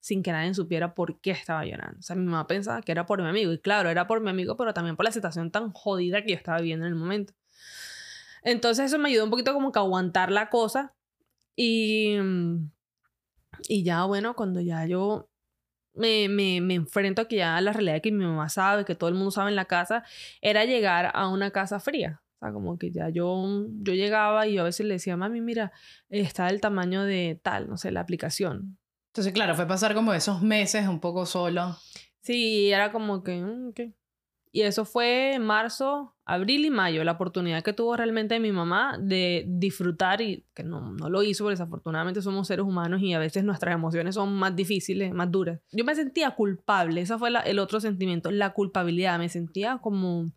sin 0.00 0.22
que 0.22 0.32
nadie 0.32 0.54
supiera 0.54 0.94
por 0.94 1.20
qué 1.20 1.30
estaba 1.30 1.64
llorando. 1.64 1.98
O 1.98 2.02
sea, 2.02 2.16
mi 2.16 2.24
mamá 2.24 2.46
pensaba 2.46 2.80
que 2.82 2.92
era 2.92 3.06
por 3.06 3.22
mi 3.22 3.28
amigo. 3.28 3.52
Y 3.52 3.58
claro, 3.58 3.90
era 3.90 4.06
por 4.06 4.20
mi 4.20 4.30
amigo, 4.30 4.56
pero 4.56 4.72
también 4.72 4.96
por 4.96 5.04
la 5.04 5.12
situación 5.12 5.50
tan 5.50 5.72
jodida 5.72 6.22
que 6.22 6.30
yo 6.30 6.36
estaba 6.36 6.58
viviendo 6.58 6.86
en 6.86 6.92
el 6.92 6.98
momento. 6.98 7.34
Entonces 8.42 8.86
eso 8.86 8.98
me 8.98 9.10
ayudó 9.10 9.24
un 9.24 9.30
poquito 9.30 9.52
como 9.52 9.72
que 9.72 9.78
aguantar 9.78 10.32
la 10.32 10.48
cosa. 10.48 10.94
Y, 11.54 12.16
y 13.68 13.84
ya, 13.84 14.04
bueno, 14.04 14.34
cuando 14.34 14.60
ya 14.60 14.86
yo 14.86 15.28
me, 15.92 16.28
me, 16.28 16.60
me 16.62 16.74
enfrento 16.74 17.22
a 17.22 17.28
que 17.28 17.36
ya 17.36 17.60
la 17.60 17.72
realidad 17.72 18.00
que 18.00 18.12
mi 18.12 18.24
mamá 18.24 18.48
sabe, 18.48 18.86
que 18.86 18.94
todo 18.94 19.10
el 19.10 19.16
mundo 19.16 19.30
sabe 19.30 19.50
en 19.50 19.56
la 19.56 19.66
casa, 19.66 20.04
era 20.40 20.64
llegar 20.64 21.10
a 21.14 21.28
una 21.28 21.50
casa 21.50 21.80
fría. 21.80 22.22
O 22.40 22.46
sea, 22.46 22.52
como 22.52 22.78
que 22.78 22.90
ya 22.90 23.10
yo, 23.10 23.66
yo 23.82 23.92
llegaba 23.92 24.46
y 24.46 24.54
yo 24.54 24.62
a 24.62 24.64
veces 24.64 24.86
le 24.86 24.94
decía, 24.94 25.16
mami, 25.16 25.40
mira, 25.42 25.72
está 26.08 26.48
el 26.48 26.60
tamaño 26.60 27.04
de 27.04 27.38
tal, 27.42 27.68
no 27.68 27.76
sé, 27.76 27.90
la 27.90 28.00
aplicación. 28.00 28.78
Entonces, 29.12 29.32
claro, 29.34 29.54
fue 29.54 29.66
pasar 29.66 29.94
como 29.94 30.14
esos 30.14 30.40
meses 30.40 30.88
un 30.88 31.00
poco 31.00 31.26
solo. 31.26 31.76
Sí, 32.20 32.70
era 32.70 32.92
como 32.92 33.22
que, 33.22 33.42
mm, 33.42 33.68
ok. 33.68 33.80
Y 34.52 34.62
eso 34.62 34.84
fue 34.84 35.34
en 35.34 35.44
marzo, 35.44 36.16
abril 36.24 36.64
y 36.64 36.70
mayo, 36.70 37.04
la 37.04 37.12
oportunidad 37.12 37.62
que 37.62 37.72
tuvo 37.72 37.94
realmente 37.96 38.40
mi 38.40 38.50
mamá 38.50 38.98
de 39.00 39.44
disfrutar 39.46 40.20
y 40.22 40.44
que 40.54 40.64
no, 40.64 40.92
no 40.92 41.08
lo 41.08 41.22
hizo, 41.22 41.44
porque 41.44 41.52
desafortunadamente 41.52 42.20
somos 42.20 42.48
seres 42.48 42.64
humanos 42.66 43.00
y 43.00 43.12
a 43.14 43.20
veces 43.20 43.44
nuestras 43.44 43.74
emociones 43.74 44.16
son 44.16 44.34
más 44.34 44.56
difíciles, 44.56 45.12
más 45.12 45.30
duras. 45.30 45.60
Yo 45.70 45.84
me 45.84 45.94
sentía 45.94 46.32
culpable, 46.32 47.00
ese 47.02 47.16
fue 47.16 47.30
la- 47.30 47.40
el 47.42 47.60
otro 47.60 47.78
sentimiento, 47.80 48.32
la 48.32 48.52
culpabilidad, 48.52 49.18
me 49.20 49.28
sentía 49.28 49.78
como, 49.78 50.32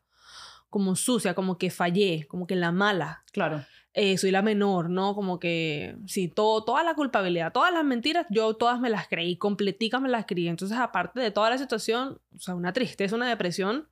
como 0.74 0.96
sucia, 0.96 1.36
como 1.36 1.60
que 1.60 1.70
fallé, 1.70 2.25
como 2.27 2.48
que 2.48 2.56
la 2.56 2.72
mala. 2.72 3.24
Claro. 3.32 3.63
eh, 3.94 4.18
soy 4.18 4.32
la 4.32 4.42
menor, 4.42 4.89
¿no? 4.89 5.13
Como 5.13 5.39
que, 5.39 5.96
sí, 6.08 6.27
todo, 6.27 6.63
toda 6.63 6.84
la 6.84 6.96
culpabilidad, 6.96 7.51
todas 7.51 7.72
las 7.72 7.86
mentiras, 7.86 8.25
yo 8.32 8.56
todas 8.56 8.80
me 8.80 8.89
las 8.89 9.08
creí, 9.08 9.38
completicas 9.38 10.01
me 10.01 10.10
las 10.10 10.25
creí. 10.25 10.48
Entonces, 10.48 10.75
aparte 10.75 11.20
de 11.20 11.30
toda 11.30 11.51
la 11.51 11.60
situación, 11.60 12.20
o 12.36 12.39
sea, 12.39 12.56
una 12.56 12.74
tristeza, 12.74 13.15
una 13.15 13.30
depresión, 13.30 13.88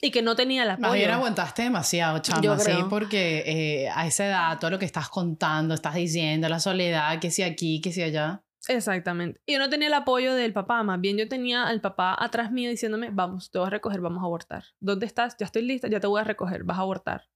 y 0.00 0.10
que 0.10 0.22
no 0.22 0.34
tenía 0.34 0.64
bien 0.64 0.82
apoyo. 0.82 1.12
aguantaste 1.12 1.64
demasiado, 1.64 2.20
chama, 2.20 2.40
Yo 2.40 2.58
sí, 2.58 2.72
porque 2.88 3.42
eh, 3.44 3.90
a 3.94 4.06
esa 4.06 4.28
edad, 4.28 4.58
todo 4.58 4.70
lo 4.70 4.78
que 4.78 4.86
estás 4.86 5.10
contando, 5.10 5.74
estás 5.74 5.94
diciendo, 5.94 6.48
la 6.48 6.58
soledad, 6.58 7.18
que 7.20 7.30
si 7.30 7.42
aquí, 7.42 7.82
que 7.82 7.92
si 7.92 8.02
allá. 8.02 8.42
Exactamente. 8.68 9.40
Y 9.46 9.54
yo 9.54 9.58
no 9.58 9.70
tenía 9.70 9.88
el 9.88 9.94
apoyo 9.94 10.34
del 10.34 10.52
papá, 10.52 10.82
más 10.82 11.00
bien 11.00 11.16
yo 11.16 11.26
tenía 11.26 11.66
al 11.66 11.80
papá 11.80 12.14
atrás 12.18 12.52
mío 12.52 12.68
diciéndome, 12.70 13.08
vamos, 13.10 13.50
te 13.50 13.58
voy 13.58 13.66
a 13.66 13.70
recoger, 13.70 14.00
vamos 14.02 14.22
a 14.22 14.26
abortar. 14.26 14.64
¿Dónde 14.78 15.06
estás? 15.06 15.36
Ya 15.38 15.46
estoy 15.46 15.62
lista, 15.62 15.88
ya 15.88 16.00
te 16.00 16.06
voy 16.06 16.20
a 16.20 16.24
recoger, 16.24 16.64
vas 16.64 16.78
a 16.78 16.82
abortar. 16.82 17.28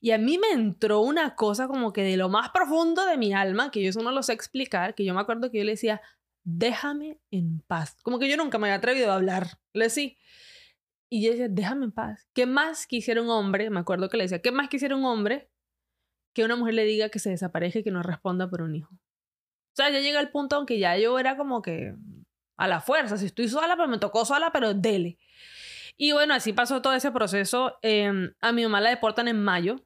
Y 0.00 0.10
a 0.10 0.18
mí 0.18 0.38
me 0.38 0.50
entró 0.52 1.00
una 1.00 1.34
cosa 1.36 1.68
como 1.68 1.92
que 1.92 2.02
de 2.02 2.18
lo 2.18 2.28
más 2.28 2.50
profundo 2.50 3.06
de 3.06 3.16
mi 3.16 3.32
alma, 3.32 3.70
que 3.70 3.82
yo 3.82 3.88
eso 3.88 4.02
no 4.02 4.12
lo 4.12 4.22
sé 4.22 4.34
explicar, 4.34 4.94
que 4.94 5.04
yo 5.06 5.14
me 5.14 5.20
acuerdo 5.20 5.50
que 5.50 5.58
yo 5.58 5.64
le 5.64 5.72
decía, 5.72 6.02
déjame 6.44 7.18
en 7.30 7.60
paz. 7.66 7.96
Como 8.02 8.18
que 8.18 8.28
yo 8.28 8.36
nunca 8.36 8.58
me 8.58 8.68
había 8.68 8.76
atrevido 8.76 9.10
a 9.10 9.14
hablar. 9.16 9.58
Le 9.72 9.84
decía, 9.84 10.12
Y 11.10 11.22
yo 11.24 11.30
decía, 11.30 11.48
déjame 11.48 11.86
en 11.86 11.92
paz. 11.92 12.28
¿Qué 12.34 12.46
más 12.46 12.86
quisiera 12.86 13.22
un 13.22 13.30
hombre? 13.30 13.70
Me 13.70 13.80
acuerdo 13.80 14.08
que 14.10 14.18
le 14.18 14.24
decía, 14.24 14.42
¿qué 14.42 14.52
más 14.52 14.68
quisiera 14.68 14.96
un 14.96 15.04
hombre 15.04 15.50
que 16.34 16.44
una 16.44 16.56
mujer 16.56 16.74
le 16.74 16.84
diga 16.84 17.08
que 17.10 17.18
se 17.18 17.30
desaparezca 17.30 17.82
que 17.82 17.90
no 17.90 18.02
responda 18.02 18.50
por 18.50 18.62
un 18.62 18.76
hijo? 18.76 18.90
Sea, 19.78 19.90
ya 19.90 20.00
llega 20.00 20.18
el 20.18 20.30
punto 20.30 20.58
en 20.58 20.66
que 20.66 20.80
ya 20.80 20.98
yo 20.98 21.20
era 21.20 21.36
como 21.36 21.62
que 21.62 21.94
a 22.56 22.66
la 22.66 22.80
fuerza. 22.80 23.16
Si 23.16 23.26
estoy 23.26 23.48
sola, 23.48 23.76
pues 23.76 23.88
me 23.88 23.98
tocó 23.98 24.24
sola, 24.24 24.50
pero 24.52 24.74
dele. 24.74 25.18
Y 25.96 26.10
bueno, 26.10 26.34
así 26.34 26.52
pasó 26.52 26.82
todo 26.82 26.94
ese 26.94 27.12
proceso. 27.12 27.78
Em, 27.82 28.32
a 28.40 28.50
mi 28.50 28.64
mamá 28.64 28.80
la 28.80 28.90
deportan 28.90 29.28
en 29.28 29.40
mayo. 29.40 29.76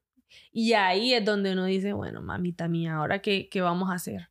Y 0.51 0.73
ahí 0.73 1.13
es 1.13 1.23
donde 1.27 1.53
uno 1.53 1.67
dice, 1.67 1.93
bueno, 1.93 2.23
mamita 2.23 2.69
mía, 2.69 2.97
¿ahora 2.97 3.21
qué, 3.21 3.51
qué 3.51 3.61
vamos 3.61 3.91
a 3.91 3.95
hacer? 3.97 4.31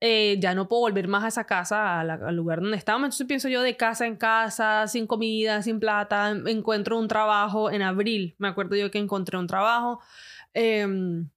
Eh, 0.00 0.38
ya 0.40 0.54
no 0.56 0.66
puedo 0.68 0.80
volver 0.82 1.06
más 1.06 1.22
a 1.22 1.28
esa 1.28 1.44
casa, 1.44 2.00
al 2.00 2.34
lugar 2.34 2.60
donde 2.60 2.76
estábamos. 2.76 3.06
Entonces 3.06 3.28
pienso 3.28 3.48
yo 3.48 3.62
de 3.62 3.76
casa 3.76 4.04
en 4.04 4.16
casa, 4.16 4.88
sin 4.88 5.06
comida, 5.06 5.62
sin 5.62 5.78
plata. 5.78 6.30
Encuentro 6.46 6.98
un 6.98 7.06
trabajo 7.06 7.70
en 7.70 7.82
abril. 7.82 8.34
Me 8.38 8.48
acuerdo 8.48 8.74
yo 8.74 8.90
que 8.90 8.98
encontré 8.98 9.38
un 9.38 9.46
trabajo. 9.46 10.00
Em, 10.54 11.30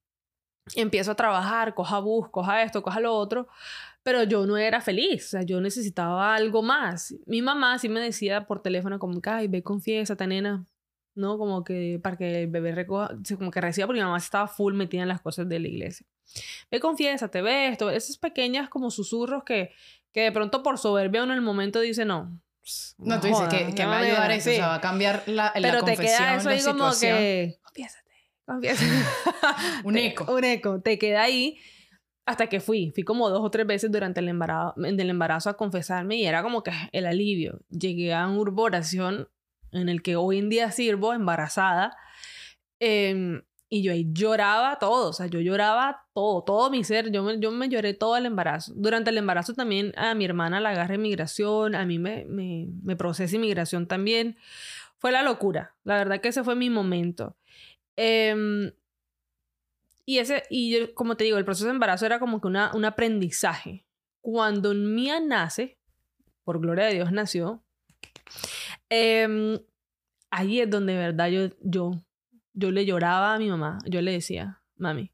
empiezo 0.76 1.12
a 1.12 1.16
trabajar, 1.16 1.74
coja 1.74 2.00
bus, 2.00 2.30
coja 2.30 2.64
esto, 2.64 2.82
coja 2.82 3.00
lo 3.00 3.14
otro. 3.14 3.48
Pero 4.04 4.24
yo 4.24 4.46
no 4.48 4.58
era 4.58 4.82
feliz, 4.82 5.28
o 5.28 5.30
sea, 5.30 5.42
yo 5.44 5.62
necesitaba 5.62 6.34
algo 6.34 6.64
más. 6.64 7.14
Mi 7.28 7.42
mamá 7.42 7.78
sí 7.78 7.88
me 7.88 8.00
decía 8.00 8.48
por 8.48 8.62
teléfono 8.62 8.98
como 8.98 9.20
ay, 9.24 9.48
ve, 9.48 9.62
confiesa, 9.62 10.16
nena, 10.26 10.66
¿no? 11.14 11.38
Como 11.38 11.64
que 11.64 12.00
para 12.02 12.18
que 12.18 12.44
el 12.44 12.48
bebé 12.48 12.74
recoja, 12.74 13.12
como 13.38 13.52
que 13.52 13.62
reciba, 13.62 13.86
porque 13.86 14.00
mi 14.00 14.06
mamá 14.06 14.18
estaba 14.18 14.48
full 14.48 14.74
metida 14.74 15.04
en 15.04 15.08
las 15.08 15.22
cosas 15.22 15.48
de 15.48 15.60
la 15.60 15.68
iglesia. 15.68 16.08
Ve, 16.72 16.80
confiesa, 16.80 17.28
te 17.28 17.42
ve 17.42 17.68
esto, 17.68 17.92
esas 17.92 18.18
pequeñas 18.18 18.70
como 18.70 18.90
susurros 18.90 19.44
que, 19.44 19.72
que 20.12 20.22
de 20.22 20.32
pronto 20.32 20.64
por 20.64 20.80
soberbia 20.80 21.24
uno 21.24 21.34
en 21.34 21.40
el 21.40 21.46
momento 21.46 21.80
dice, 21.80 22.04
no. 22.06 22.42
No, 22.98 23.20
tú 23.20 23.28
dices 23.28 23.48
que, 23.50 23.74
que 23.74 23.84
me 23.84 23.90
va 23.90 23.98
a 23.98 24.00
ayudar 24.00 24.32
eso, 24.32 24.50
o 24.52 24.54
sea, 24.54 24.68
va 24.68 24.76
a 24.76 24.82
cambiar 24.82 25.24
la, 25.26 25.52
la 25.56 25.62
Pero 25.62 25.84
te 25.84 25.98
queda 25.98 26.36
eso 26.36 26.50
ahí 26.50 26.62
como 26.64 26.92
situación. 26.92 27.18
que, 27.18 27.60
confiésate. 27.64 28.11
Un 29.84 29.98
eco. 29.98 30.32
Un 30.34 30.44
eco, 30.44 30.82
te 30.82 30.98
queda 30.98 31.24
ahí 31.24 31.58
hasta 32.26 32.48
que 32.48 32.60
fui. 32.60 32.92
Fui 32.94 33.04
como 33.04 33.30
dos 33.30 33.42
o 33.44 33.52
tres 33.52 33.66
veces 33.68 33.92
durante 33.92 34.20
el 34.20 34.30
embarazo, 34.30 34.74
del 34.78 35.10
embarazo 35.10 35.50
a 35.50 35.58
confesarme 35.58 36.18
y 36.18 36.26
era 36.26 36.44
como 36.44 36.64
que 36.64 36.72
el 36.92 37.06
alivio. 37.06 37.60
Llegué 37.70 38.14
a 38.14 38.28
un 38.28 38.40
grupo 38.40 38.62
de 38.62 38.66
oración 38.68 39.30
en 39.72 39.90
el 39.90 40.02
que 40.02 40.16
hoy 40.16 40.40
en 40.40 40.50
día 40.50 40.72
sirvo, 40.72 41.14
embarazada. 41.14 41.96
em, 42.80 43.44
y 43.74 43.84
yo 43.84 43.94
ahí 43.94 44.06
lloraba 44.12 44.80
todo, 44.80 45.10
o 45.10 45.14
sea, 45.14 45.28
yo 45.28 45.40
lloraba 45.40 46.06
todo, 46.14 46.44
todo 46.44 46.70
mi 46.70 46.84
ser, 46.84 47.10
yo 47.10 47.24
me, 47.24 47.40
yo 47.40 47.52
me 47.52 47.70
lloré 47.70 47.94
todo 47.94 48.18
el 48.18 48.26
embarazo. 48.26 48.74
Durante 48.76 49.12
el 49.12 49.18
embarazo 49.18 49.54
también 49.54 49.94
a 49.96 50.14
mi 50.14 50.26
hermana 50.26 50.60
la 50.60 50.72
agarré 50.72 50.96
inmigración, 50.96 51.76
a 51.76 51.86
mí 51.86 51.98
me, 51.98 52.26
me, 52.26 52.68
me 52.84 52.98
procesé 52.98 53.38
inmigración 53.38 53.88
también. 53.88 54.36
Fue 54.98 55.14
la 55.14 55.24
locura, 55.24 55.74
la 55.86 55.96
verdad 55.96 56.20
que 56.20 56.30
ese 56.30 56.44
fue 56.44 56.56
mi 56.56 56.70
momento. 56.70 57.38
Em, 57.96 58.72
y 60.06 60.20
ese, 60.20 60.44
y 60.50 60.72
yo, 60.72 60.94
como 60.94 61.16
te 61.16 61.24
digo, 61.24 61.38
el 61.38 61.46
proceso 61.46 61.68
de 61.68 61.74
embarazo 61.74 62.06
era 62.06 62.20
como 62.20 62.42
que 62.42 62.48
una, 62.48 62.72
un 62.74 62.86
aprendizaje. 62.86 63.86
Cuando 64.22 64.74
Mía 64.74 65.20
nace, 65.20 65.80
por 66.44 66.60
gloria 66.60 66.86
de 66.86 66.96
Dios 66.96 67.12
nació, 67.12 67.64
em, 68.90 69.60
ahí 70.30 70.60
es 70.60 70.70
donde 70.70 70.94
de 70.94 71.00
verdad 71.00 71.30
yo, 71.30 71.50
yo, 71.62 71.92
yo 72.54 72.72
le 72.72 72.86
lloraba 72.86 73.36
a 73.36 73.40
mi 73.40 73.50
mamá. 73.50 73.78
Yo 73.86 74.02
le 74.02 74.12
decía, 74.12 74.62
mami, 74.76 75.12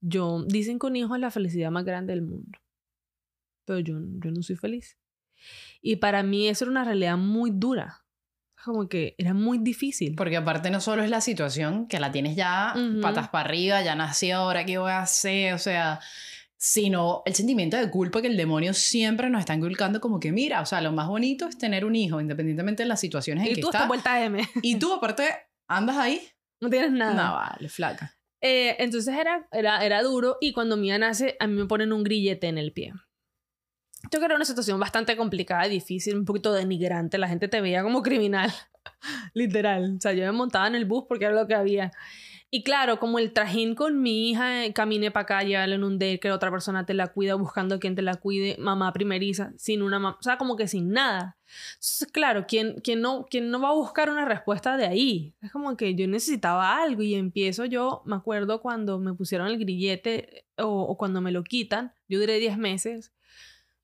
yo, 0.00 0.44
dicen 0.46 0.78
que 0.78 0.86
un 0.86 0.96
hijo 0.96 1.14
es 1.14 1.20
la 1.20 1.30
felicidad 1.30 1.70
más 1.70 1.84
grande 1.84 2.12
del 2.12 2.22
mundo, 2.22 2.58
pero 3.64 3.78
yo, 3.78 3.94
yo 4.00 4.30
no 4.30 4.42
soy 4.42 4.56
feliz. 4.56 4.98
Y 5.80 5.96
para 5.96 6.22
mí 6.22 6.48
eso 6.48 6.64
era 6.64 6.70
una 6.70 6.84
realidad 6.84 7.16
muy 7.16 7.50
dura. 7.52 8.01
Como 8.64 8.88
que 8.88 9.14
era 9.18 9.34
muy 9.34 9.58
difícil. 9.58 10.14
Porque 10.16 10.36
aparte 10.36 10.70
no 10.70 10.80
solo 10.80 11.02
es 11.02 11.10
la 11.10 11.20
situación, 11.20 11.86
que 11.88 11.98
la 11.98 12.12
tienes 12.12 12.36
ya 12.36 12.74
Ujú. 12.76 13.00
patas 13.00 13.28
para 13.28 13.44
arriba, 13.48 13.82
ya 13.82 13.94
nació, 13.96 14.36
ahora 14.36 14.64
qué 14.64 14.78
voy 14.78 14.90
a 14.92 15.00
hacer, 15.02 15.54
o 15.54 15.58
sea, 15.58 15.98
sino 16.56 17.22
el 17.26 17.34
sentimiento 17.34 17.76
de 17.76 17.90
culpa 17.90 18.20
que 18.22 18.28
el 18.28 18.36
demonio 18.36 18.72
siempre 18.72 19.28
nos 19.30 19.40
está 19.40 19.54
inculcando 19.54 20.00
como 20.00 20.20
que 20.20 20.30
mira, 20.30 20.60
o 20.60 20.66
sea, 20.66 20.80
lo 20.80 20.92
más 20.92 21.08
bonito 21.08 21.48
es 21.48 21.58
tener 21.58 21.84
un 21.84 21.96
hijo, 21.96 22.20
independientemente 22.20 22.84
de 22.84 22.88
las 22.88 23.00
situaciones 23.00 23.44
en 23.46 23.52
Y 23.52 23.54
que 23.56 23.60
tú 23.62 23.68
estás. 23.68 23.88
vuelta 23.88 24.22
M. 24.24 24.40
Y 24.62 24.76
tú 24.78 24.92
aparte 24.94 25.24
andas 25.66 25.96
ahí, 25.96 26.20
No 26.60 26.70
tienes 26.70 26.92
nada. 26.92 27.14
no 27.14 27.34
vale, 27.34 27.68
flaca. 27.68 28.14
Eh, 28.40 28.76
entonces 28.78 29.14
era, 29.16 29.46
era, 29.52 29.84
era 29.84 30.02
duro 30.02 30.36
y 30.40 30.52
cuando 30.52 30.76
Mía 30.76 30.98
nace 30.98 31.36
a 31.40 31.46
mí 31.46 31.54
me 31.54 31.66
ponen 31.66 31.92
un 31.92 32.02
grillete 32.04 32.46
en 32.48 32.58
el 32.58 32.72
pie. 32.72 32.92
Yo 34.04 34.08
creo 34.08 34.20
que 34.20 34.26
era 34.26 34.36
una 34.36 34.44
situación 34.44 34.80
bastante 34.80 35.16
complicada, 35.16 35.68
difícil, 35.68 36.16
un 36.16 36.24
poquito 36.24 36.52
denigrante. 36.52 37.18
La 37.18 37.28
gente 37.28 37.48
te 37.48 37.60
veía 37.60 37.82
como 37.82 38.02
criminal, 38.02 38.52
literal. 39.34 39.96
O 39.96 40.00
sea, 40.00 40.12
yo 40.12 40.24
me 40.24 40.32
montaba 40.32 40.66
en 40.66 40.74
el 40.74 40.84
bus 40.84 41.04
porque 41.08 41.26
era 41.26 41.34
lo 41.34 41.46
que 41.46 41.54
había. 41.54 41.92
Y 42.54 42.64
claro, 42.64 42.98
como 42.98 43.18
el 43.18 43.32
trajín 43.32 43.74
con 43.74 44.02
mi 44.02 44.28
hija, 44.28 44.66
eh, 44.66 44.74
caminé 44.74 45.10
para 45.10 45.22
acá, 45.22 45.42
llevarla 45.42 45.74
en 45.74 45.84
un 45.84 45.98
day, 45.98 46.18
que 46.18 46.30
otra 46.30 46.50
persona 46.50 46.84
te 46.84 46.92
la 46.92 47.06
cuida, 47.06 47.34
buscando 47.34 47.80
quien 47.80 47.94
te 47.94 48.02
la 48.02 48.16
cuide, 48.16 48.56
mamá 48.58 48.92
primeriza, 48.92 49.54
sin 49.56 49.80
una 49.80 49.98
mamá, 49.98 50.18
o 50.20 50.22
sea, 50.22 50.36
como 50.36 50.54
que 50.54 50.68
sin 50.68 50.90
nada. 50.90 51.38
Entonces, 51.70 52.12
claro, 52.12 52.44
¿quién, 52.46 52.74
quién, 52.84 53.00
no, 53.00 53.24
¿quién 53.30 53.50
no 53.50 53.58
va 53.58 53.70
a 53.70 53.72
buscar 53.72 54.10
una 54.10 54.26
respuesta 54.26 54.76
de 54.76 54.84
ahí? 54.84 55.34
Es 55.40 55.50
como 55.50 55.78
que 55.78 55.94
yo 55.94 56.06
necesitaba 56.06 56.82
algo 56.82 57.00
y 57.00 57.14
empiezo 57.14 57.64
yo, 57.64 58.02
me 58.04 58.16
acuerdo 58.16 58.60
cuando 58.60 58.98
me 58.98 59.14
pusieron 59.14 59.46
el 59.48 59.58
grillete 59.58 60.44
o, 60.58 60.82
o 60.82 60.98
cuando 60.98 61.22
me 61.22 61.32
lo 61.32 61.44
quitan, 61.44 61.94
yo 62.06 62.20
duré 62.20 62.38
10 62.38 62.58
meses, 62.58 63.14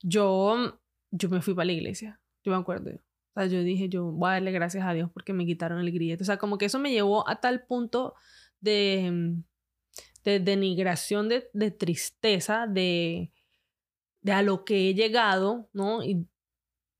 yo, 0.01 0.79
yo 1.11 1.29
me 1.29 1.41
fui 1.41 1.53
para 1.53 1.65
la 1.65 1.73
iglesia, 1.73 2.19
yo 2.43 2.51
me 2.51 2.57
acuerdo. 2.57 2.91
O 2.91 3.39
sea, 3.39 3.45
yo 3.45 3.63
dije, 3.63 3.89
yo 3.89 4.11
voy 4.11 4.29
a 4.29 4.33
darle 4.33 4.51
gracias 4.51 4.85
a 4.85 4.93
Dios 4.93 5.09
porque 5.13 5.33
me 5.33 5.45
quitaron 5.45 5.79
el 5.79 5.91
grillete. 5.91 6.23
O 6.23 6.25
sea, 6.25 6.37
como 6.37 6.57
que 6.57 6.65
eso 6.65 6.79
me 6.79 6.91
llevó 6.91 7.27
a 7.29 7.39
tal 7.39 7.65
punto 7.65 8.15
de, 8.59 9.35
de 10.23 10.39
denigración, 10.39 11.29
de, 11.29 11.49
de 11.53 11.71
tristeza, 11.71 12.67
de, 12.67 13.31
de 14.21 14.31
a 14.31 14.41
lo 14.41 14.65
que 14.65 14.89
he 14.89 14.93
llegado, 14.93 15.69
¿no? 15.73 16.01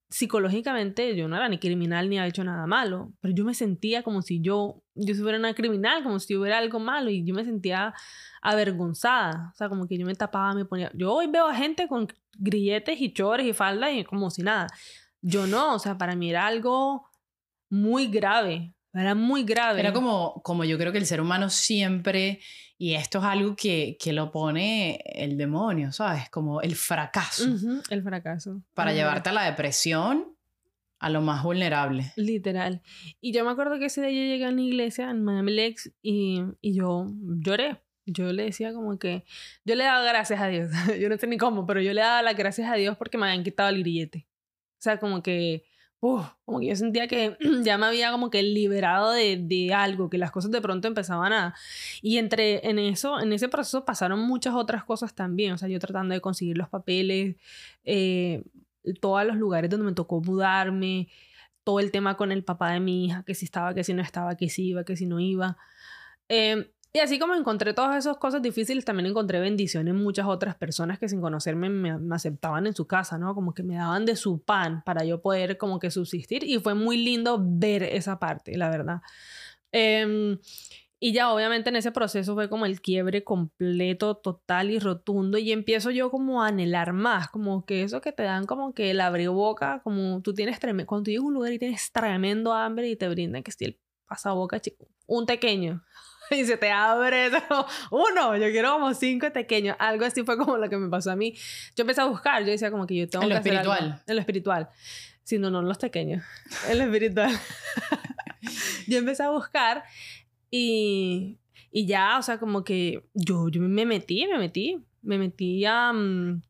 Psicológicamente 0.10 1.16
yo 1.16 1.28
no 1.28 1.36
era 1.36 1.48
ni 1.50 1.60
criminal 1.60 2.10
ni 2.10 2.18
había 2.18 2.30
hecho 2.30 2.44
nada 2.44 2.66
malo, 2.66 3.14
pero 3.22 3.34
yo 3.34 3.46
me 3.46 3.54
sentía 3.54 4.02
como 4.02 4.22
si 4.22 4.42
yo, 4.42 4.82
yo 4.96 5.16
fuera 5.16 5.38
una 5.38 5.54
criminal, 5.54 6.04
como 6.04 6.20
si 6.20 6.36
hubiera 6.36 6.58
algo 6.58 6.80
malo 6.80 7.12
y 7.12 7.24
yo 7.24 7.36
me 7.36 7.46
sentía 7.46 7.94
avergonzada, 8.42 9.52
o 9.54 9.56
sea, 9.56 9.70
como 9.70 9.88
que 9.88 9.98
yo 9.98 10.06
me 10.06 10.16
tapaba, 10.16 10.54
me 10.56 10.66
ponía, 10.66 10.92
yo 10.96 11.14
hoy 11.14 11.28
veo 11.28 11.46
a 11.48 11.54
gente 11.54 11.88
con 11.88 12.08
grilletes 12.38 13.00
y 13.00 13.14
chores 13.14 13.46
y 13.46 13.54
faldas 13.54 13.92
y 13.94 14.04
como 14.04 14.32
si 14.32 14.42
nada, 14.42 14.68
yo 15.22 15.46
no, 15.46 15.76
o 15.76 15.80
sea, 15.80 15.98
para 15.98 16.16
mí 16.16 16.32
era 16.32 16.48
algo 16.48 17.08
muy 17.70 18.08
grave, 18.08 18.74
era 18.94 19.16
muy 19.16 19.44
grave. 19.44 19.80
Era 19.80 19.94
como, 19.94 20.42
como 20.44 20.64
yo 20.64 20.78
creo 20.78 20.92
que 20.92 20.98
el 20.98 21.06
ser 21.06 21.22
humano 21.22 21.50
siempre, 21.50 22.40
y 22.78 22.94
esto 22.94 23.20
es 23.20 23.26
algo 23.26 23.56
que, 23.56 23.98
que 24.00 24.14
lo 24.14 24.32
pone 24.32 25.02
el 25.06 25.38
demonio, 25.38 25.92
¿sabes? 25.92 26.30
Como 26.30 26.62
el 26.62 26.76
fracaso, 26.76 27.50
Ujú, 27.52 27.82
el 27.90 28.04
fracaso. 28.04 28.62
para 28.74 28.94
llevarte 28.94 29.30
a 29.30 29.34
la 29.34 29.44
depresión, 29.46 30.36
a 31.00 31.10
lo 31.10 31.22
más 31.22 31.44
vulnerable. 31.44 32.12
Literal. 32.16 32.82
Y 33.22 33.32
yo 33.32 33.46
me 33.46 33.52
acuerdo 33.52 33.80
que 33.80 33.86
ese 33.86 34.02
día 34.02 34.10
yo 34.10 34.28
llegué 34.32 34.46
a 34.46 34.50
una 34.50 34.62
iglesia 34.62 35.10
en 35.10 35.24
Miami 35.24 35.54
Lakes 35.56 35.92
y, 36.02 36.42
y 36.62 36.74
yo 36.76 37.06
lloré. 37.42 37.82
Yo 38.06 38.34
le 38.34 38.44
decía 38.44 38.74
como 38.74 38.98
que, 38.98 39.24
yo 39.66 39.76
le 39.76 39.84
daba 39.84 40.04
gracias 40.04 40.42
a 40.42 40.48
Dios. 40.48 40.72
yo 41.00 41.10
no 41.10 41.18
sé 41.18 41.28
ni 41.28 41.38
cómo, 41.38 41.66
pero 41.66 41.80
yo 41.80 41.94
le 41.94 42.02
daba 42.02 42.22
las 42.24 42.36
gracias 42.36 42.70
a 42.72 42.76
Dios 42.76 42.98
porque 42.98 43.18
me 43.18 43.28
habían 43.28 43.44
quitado 43.44 43.70
el 43.70 43.80
grillete. 43.80 44.28
O 44.80 44.82
sea, 44.82 44.98
como 45.00 45.22
que, 45.22 45.64
como 46.00 46.60
que 46.60 46.68
yo 46.68 46.76
sentía 46.76 47.08
que 47.08 47.38
ya 47.64 47.78
me 47.78 47.86
había 47.86 48.12
como 48.12 48.30
que 48.30 48.42
liberado 48.44 49.12
de, 49.12 49.38
de 49.38 49.74
algo, 49.74 50.10
que 50.10 50.18
las 50.18 50.32
cosas 50.32 50.52
de 50.52 50.62
pronto 50.62 50.88
empezaban 50.88 51.34
a... 51.34 51.56
Y 52.02 52.18
entre, 52.18 52.68
en 52.70 52.80
eso, 52.80 53.20
en 53.20 53.34
ese 53.34 53.50
proceso 53.50 53.86
pasaron 53.86 54.20
muchas 54.20 54.54
otras 54.54 54.84
cosas 54.84 55.14
también. 55.14 55.54
O 55.54 55.58
sea, 55.58 55.68
yo 55.68 55.80
tratando 55.80 56.14
de 56.14 56.22
conseguir 56.22 56.58
los 56.58 56.70
papeles, 56.70 57.36
eh, 57.84 58.44
todos 59.02 59.26
los 59.26 59.36
lugares 59.36 59.70
donde 59.70 59.86
me 59.86 59.94
tocó 59.94 60.22
mudarme, 60.22 61.10
todo 61.64 61.80
el 61.80 61.92
tema 61.92 62.16
con 62.18 62.32
el 62.32 62.44
papá 62.44 62.72
de 62.72 62.80
mi 62.80 63.06
hija, 63.06 63.24
que 63.24 63.36
si 63.36 63.46
estaba, 63.46 63.74
que 63.74 63.84
si 63.84 63.94
no 63.94 64.02
estaba, 64.02 64.38
que 64.38 64.50
si 64.50 64.68
iba, 64.70 64.84
que 64.86 64.96
si 64.96 65.06
no 65.06 65.20
iba. 65.20 65.58
Eh, 66.30 66.72
y 66.92 67.00
así 67.00 67.20
como 67.20 67.36
encontré 67.36 67.74
todas 67.74 67.98
esas 67.98 68.18
cosas 68.18 68.42
difíciles, 68.42 68.84
también 68.84 69.06
encontré 69.06 69.40
bendiciones 69.40 69.94
en 69.94 70.02
muchas 70.02 70.26
otras 70.26 70.56
personas 70.56 70.98
que 70.98 71.08
sin 71.08 71.22
conocerme 71.22 71.70
me, 71.70 71.98
me 72.00 72.16
aceptaban 72.16 72.66
en 72.66 72.76
su 72.76 72.88
casa, 72.88 73.20
¿no? 73.20 73.36
Como 73.36 73.54
que 73.54 73.62
me 73.62 73.76
daban 73.76 74.06
de 74.06 74.16
su 74.16 74.42
pan 74.42 74.84
para 74.84 75.04
yo 75.06 75.22
poder 75.22 75.58
como 75.58 75.80
que 75.80 75.92
subsistir 75.92 76.44
y 76.44 76.58
fue 76.60 76.74
muy 76.74 76.98
lindo 76.98 77.40
ver 77.42 77.84
esa 77.84 78.18
parte, 78.18 78.58
la 78.58 78.70
verdad. 78.70 79.02
Em, 79.72 80.40
y 81.00 81.14
ya 81.14 81.32
obviamente 81.32 81.70
en 81.70 81.76
ese 81.78 81.92
proceso 81.92 82.34
fue 82.34 82.50
como 82.50 82.66
el 82.66 82.82
quiebre 82.82 83.24
completo, 83.24 84.16
total 84.18 84.72
y 84.72 84.80
rotundo 84.80 85.38
y 85.38 85.52
empiezo 85.52 85.92
yo 85.92 86.10
como 86.12 86.44
a 86.44 86.48
anhelar 86.48 86.94
más, 86.94 87.30
como 87.30 87.66
que 87.66 87.84
eso 87.84 88.02
que 88.02 88.12
te 88.12 88.24
dan 88.24 88.46
como 88.46 88.74
que 88.74 88.92
el 88.92 89.30
boca, 89.30 89.82
como 89.84 90.22
tú 90.22 90.34
tienes 90.34 90.60
tremendo, 90.60 90.88
cuando 90.88 91.04
tú 91.06 91.12
llegas 91.12 91.24
a 91.24 91.28
un 91.28 91.34
lugar 91.36 91.54
y 91.54 91.60
tienes 91.60 91.92
tremendo 91.92 92.52
hambre 92.54 92.90
y 92.90 92.96
te 92.96 93.08
brindan 93.08 93.44
que 93.44 93.52
esté 93.52 93.66
el 93.66 93.80
pasaboca 94.08 94.60
chico, 94.60 94.88
un 95.06 95.26
pequeño 95.26 95.84
y 96.32 96.46
se 96.46 96.58
te 96.58 96.72
abre 96.72 97.30
uno, 97.92 98.38
yo 98.38 98.50
quiero 98.52 98.74
como 98.74 98.94
cinco 98.94 99.32
pequeños, 99.32 99.76
algo 99.80 100.06
así 100.06 100.24
fue 100.24 100.38
como 100.38 100.58
lo 100.58 100.70
que 100.70 100.78
me 100.78 100.90
pasó 100.90 101.12
a 101.12 101.16
mí. 101.16 101.34
Yo 101.76 101.82
empecé 101.82 102.02
a 102.02 102.06
buscar, 102.06 102.44
yo 102.44 102.52
decía 102.52 102.72
como 102.72 102.86
que 102.86 102.96
yo 102.96 103.10
tengo 103.10 103.24
En 103.24 103.30
lo 103.30 103.38
hacer 103.38 103.58
algo. 103.58 103.74
espiritual. 103.74 104.04
en 104.06 104.16
lo 104.16 104.20
espiritual, 104.22 104.70
si 105.24 105.40
no, 105.40 105.50
no 105.50 105.60
en 105.60 105.68
los 105.68 105.78
pequeños, 105.78 106.24
en 106.70 106.78
lo 106.78 106.84
espiritual. 106.86 107.32
yo 108.88 108.98
empecé 108.98 109.24
a 109.24 109.30
buscar 109.30 109.84
y, 110.52 111.40
y 111.72 111.86
ya, 111.86 112.18
o 112.18 112.22
sea, 112.22 112.40
como 112.40 112.64
que 112.64 113.04
yo, 113.14 113.50
yo 113.50 113.62
me 113.62 113.86
metí, 113.86 114.28
me 114.28 114.38
metí, 114.38 114.84
me 115.02 115.18
metí 115.18 115.66
a... 115.66 115.94
mm, 115.94 116.42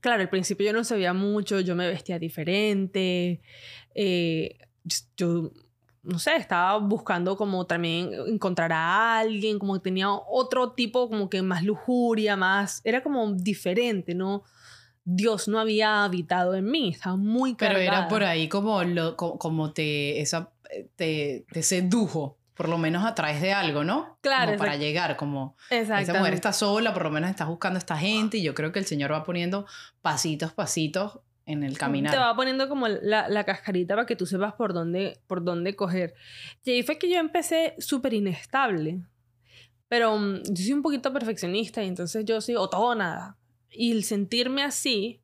claro, 0.00 0.22
al 0.22 0.28
principio 0.30 0.66
yo 0.66 0.72
no 0.72 0.84
sabía 0.84 1.12
mucho, 1.12 1.60
yo 1.60 1.74
me 1.74 1.86
vestía 1.86 2.18
diferente, 2.18 3.40
eh, 3.94 4.58
yo, 5.16 5.52
no 6.02 6.18
sé, 6.18 6.36
estaba 6.36 6.78
buscando 6.78 7.36
como 7.36 7.66
también 7.66 8.10
encontrar 8.26 8.72
a 8.72 9.18
alguien, 9.18 9.58
como 9.58 9.74
que 9.74 9.80
tenía 9.80 10.08
otro 10.10 10.72
tipo, 10.72 11.08
como 11.08 11.28
que 11.28 11.42
más 11.42 11.62
lujuria, 11.62 12.36
más, 12.36 12.80
era 12.84 13.02
como 13.02 13.32
diferente, 13.32 14.14
¿no? 14.14 14.42
Dios 15.04 15.48
no 15.48 15.58
había 15.58 16.04
habitado 16.04 16.54
en 16.54 16.70
mí, 16.70 16.90
estaba 16.90 17.16
muy 17.16 17.54
Pero 17.54 17.74
cargada. 17.74 17.98
era 18.00 18.08
por 18.08 18.22
ahí 18.24 18.48
como, 18.48 18.82
lo, 18.84 19.16
co- 19.16 19.38
como 19.38 19.72
te, 19.72 20.20
esa, 20.20 20.52
te, 20.96 21.44
te 21.52 21.62
sedujo, 21.62 22.38
por 22.54 22.68
lo 22.68 22.78
menos 22.78 23.04
a 23.04 23.14
través 23.14 23.40
de 23.40 23.52
algo, 23.52 23.84
¿no? 23.84 24.18
Claro, 24.20 24.52
Como 24.52 24.58
para 24.58 24.76
llegar, 24.76 25.16
como 25.16 25.56
esa 25.70 26.14
mujer 26.14 26.34
está 26.34 26.52
sola, 26.52 26.92
por 26.92 27.04
lo 27.04 27.10
menos 27.10 27.30
estás 27.30 27.48
buscando 27.48 27.78
a 27.78 27.80
esta 27.80 27.96
gente 27.96 28.36
y 28.38 28.42
yo 28.42 28.54
creo 28.54 28.70
que 28.72 28.78
el 28.78 28.84
Señor 28.86 29.12
va 29.12 29.24
poniendo 29.24 29.66
pasitos, 30.02 30.52
pasitos 30.52 31.20
en 31.50 31.62
el 31.62 31.78
caminar. 31.78 32.12
Te 32.12 32.18
va 32.18 32.34
poniendo 32.34 32.68
como 32.68 32.88
la, 32.88 33.28
la 33.28 33.44
cascarita 33.44 33.94
para 33.94 34.06
que 34.06 34.16
tú 34.16 34.26
sepas 34.26 34.54
por 34.54 34.72
dónde, 34.72 35.20
por 35.26 35.44
dónde 35.44 35.76
coger. 35.76 36.14
Y 36.64 36.70
ahí 36.72 36.82
fue 36.82 36.98
que 36.98 37.10
yo 37.10 37.18
empecé 37.18 37.74
súper 37.78 38.14
inestable. 38.14 39.02
Pero 39.88 40.16
mm, 40.16 40.42
yo 40.44 40.64
soy 40.64 40.72
un 40.72 40.82
poquito 40.82 41.12
perfeccionista 41.12 41.82
y 41.82 41.88
entonces 41.88 42.24
yo 42.24 42.40
soy 42.40 42.56
o 42.56 42.68
todo 42.68 42.82
o 42.82 42.94
nada. 42.94 43.36
Y 43.70 43.92
el 43.92 44.04
sentirme 44.04 44.62
así, 44.62 45.22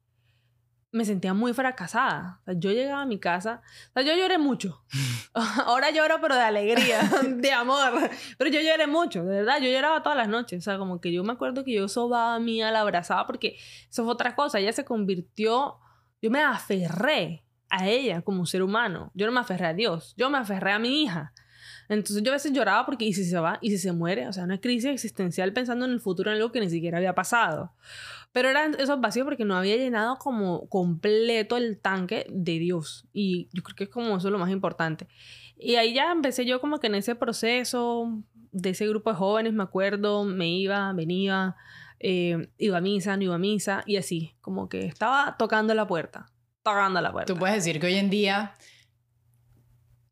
me 0.93 1.05
sentía 1.05 1.35
muy 1.35 1.53
fracasada. 1.53 2.41
O 2.43 2.45
sea, 2.45 2.55
yo 2.57 2.71
llegaba 2.71 3.03
a 3.03 3.07
mi 3.07 3.19
casa, 3.19 3.63
o 3.91 3.93
sea, 3.95 4.03
yo 4.03 4.17
lloré 4.17 4.39
mucho. 4.39 4.85
Ahora 5.67 5.91
lloro, 5.91 6.19
pero 6.21 6.35
de 6.35 6.41
alegría, 6.41 7.03
de 7.27 7.53
amor. 7.53 8.11
Pero 8.39 8.51
yo 8.51 8.61
lloré 8.61 8.87
mucho, 8.87 9.25
de 9.25 9.37
verdad. 9.37 9.61
Yo 9.61 9.71
lloraba 9.71 10.03
todas 10.03 10.17
las 10.17 10.29
noches. 10.29 10.61
O 10.61 10.63
sea, 10.63 10.79
como 10.79 11.01
que 11.01 11.13
yo 11.13 11.23
me 11.25 11.33
acuerdo 11.33 11.65
que 11.65 11.75
yo 11.75 11.89
sobaba 11.89 12.37
a 12.37 12.41
mí, 12.41 12.61
la 12.61 12.81
abrazaba, 12.81 13.27
porque 13.27 13.57
eso 13.91 14.05
fue 14.05 14.13
otra 14.15 14.35
cosa. 14.35 14.59
Ella 14.59 14.73
se 14.73 14.85
convirtió, 14.85 15.79
yo 16.21 16.31
me 16.31 16.43
aferré 16.43 17.45
a 17.69 17.89
ella 17.89 18.23
como 18.23 18.47
ser 18.47 18.63
humano. 18.63 19.11
Yo 19.15 19.27
no 19.27 19.33
me 19.33 19.41
aferré 19.41 19.67
a 19.67 19.75
Dios, 19.75 20.15
yo 20.17 20.31
me 20.31 20.39
aferré 20.39 20.73
a 20.73 20.79
mi 20.79 21.03
hija. 21.03 21.33
Entonces 21.89 22.23
yo 22.23 22.33
a 22.33 22.35
veces 22.35 22.53
lloraba 22.53 22.85
porque, 22.85 23.05
¿y 23.05 23.13
si 23.13 23.25
se 23.25 23.39
va? 23.39 23.59
¿Y 23.61 23.71
si 23.71 23.79
se 23.79 23.93
muere? 23.93 24.27
O 24.27 24.33
sea, 24.33 24.45
una 24.45 24.61
crisis 24.61 24.91
existencial 24.91 25.53
pensando 25.53 25.85
en 25.85 25.93
el 25.93 26.01
futuro, 26.01 26.31
en 26.31 26.37
algo 26.37 26.51
que 26.51 26.61
ni 26.61 26.69
siquiera 26.69 26.99
había 26.99 27.15
pasado. 27.15 27.73
Pero 28.33 28.49
eran 28.49 28.75
esos 28.79 29.01
vacíos 29.01 29.25
porque 29.25 29.45
no 29.45 29.57
había 29.57 29.77
llenado 29.77 30.17
como 30.17 30.69
completo 30.69 31.57
el 31.57 31.79
tanque 31.81 32.27
de 32.29 32.59
Dios. 32.59 33.07
Y 33.13 33.49
yo 33.53 33.63
creo 33.63 33.77
que 33.77 33.85
es 33.85 33.91
como 33.91 34.17
eso 34.17 34.31
lo 34.31 34.39
más 34.39 34.51
importante. 34.51 35.07
Y 35.59 35.77
ahí 35.77 35.95
ya 35.95 36.11
empecé 36.13 36.45
yo 36.45 36.61
como 36.61 36.81
que 36.81 36.89
en 36.89 36.97
ese 36.97 37.15
proceso 37.15 38.23
de 38.53 38.71
ese 38.71 38.87
grupo 38.89 39.11
de 39.11 39.17
jóvenes, 39.17 39.53
me 39.53 39.63
acuerdo, 39.63 40.25
me 40.25 40.49
iba, 40.49 40.93
venía, 40.93 41.57
eh, 42.01 42.49
iba 42.59 42.79
a 42.79 42.81
misa, 42.81 43.17
no 43.17 43.23
iba 43.25 43.35
a 43.35 43.39
misa, 43.39 43.83
y 43.87 43.97
así, 43.97 44.35
como 44.41 44.69
que 44.69 44.87
estaba 44.87 45.37
tocando 45.39 45.75
la 45.75 45.87
puerta, 45.87 46.27
tocando 46.63 47.01
la 47.01 47.13
puerta. 47.13 47.33
Tú 47.33 47.39
puedes 47.39 47.57
decir 47.57 47.81
que 47.81 47.87
hoy 47.87 47.95
en 47.97 48.11
día 48.11 48.55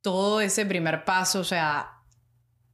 todo 0.03 0.41
ese 0.41 0.67
primer 0.67 1.05
paso, 1.05 1.41
o 1.41 1.45
sea, 1.45 1.91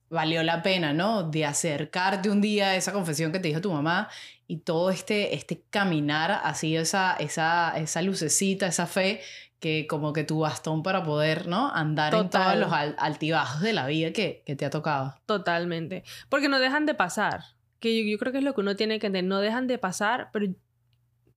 valió 0.08 0.42
la 0.42 0.62
pena, 0.62 0.92
¿no? 0.92 1.22
De 1.22 1.44
acercarte 1.46 2.28
un 2.30 2.40
día 2.40 2.70
a 2.70 2.76
esa 2.76 2.92
confesión 2.92 3.30
que 3.30 3.38
te 3.38 3.48
dijo 3.48 3.60
tu 3.60 3.72
mamá 3.72 4.08
y 4.48 4.58
todo 4.58 4.90
este, 4.90 5.34
este 5.36 5.62
caminar, 5.70 6.40
así 6.42 6.76
esa, 6.76 7.14
esa, 7.14 7.72
esa 7.76 8.02
lucecita, 8.02 8.66
esa 8.66 8.86
fe, 8.88 9.20
que 9.60 9.86
como 9.86 10.12
que 10.12 10.24
tu 10.24 10.40
bastón 10.40 10.82
para 10.82 11.04
poder, 11.04 11.46
¿no? 11.46 11.70
Andar 11.72 12.14
en 12.14 12.30
todos 12.30 12.56
los 12.56 12.72
al- 12.72 12.96
altibajos 12.98 13.60
de 13.60 13.72
la 13.74 13.86
vida 13.86 14.12
que, 14.12 14.42
que 14.44 14.56
te 14.56 14.64
ha 14.64 14.70
tocado. 14.70 15.14
Totalmente. 15.26 16.02
Porque 16.28 16.48
no 16.48 16.58
dejan 16.58 16.86
de 16.86 16.94
pasar. 16.94 17.44
Que 17.80 18.08
yo, 18.08 18.18
creo 18.18 18.32
que 18.32 18.38
es 18.38 18.44
lo 18.44 18.54
que 18.54 18.60
uno 18.60 18.76
tiene 18.76 18.98
que 18.98 19.06
entender. 19.06 19.28
No 19.28 19.40
dejan 19.40 19.66
de 19.66 19.78
pasar, 19.78 20.30
pero, 20.32 20.46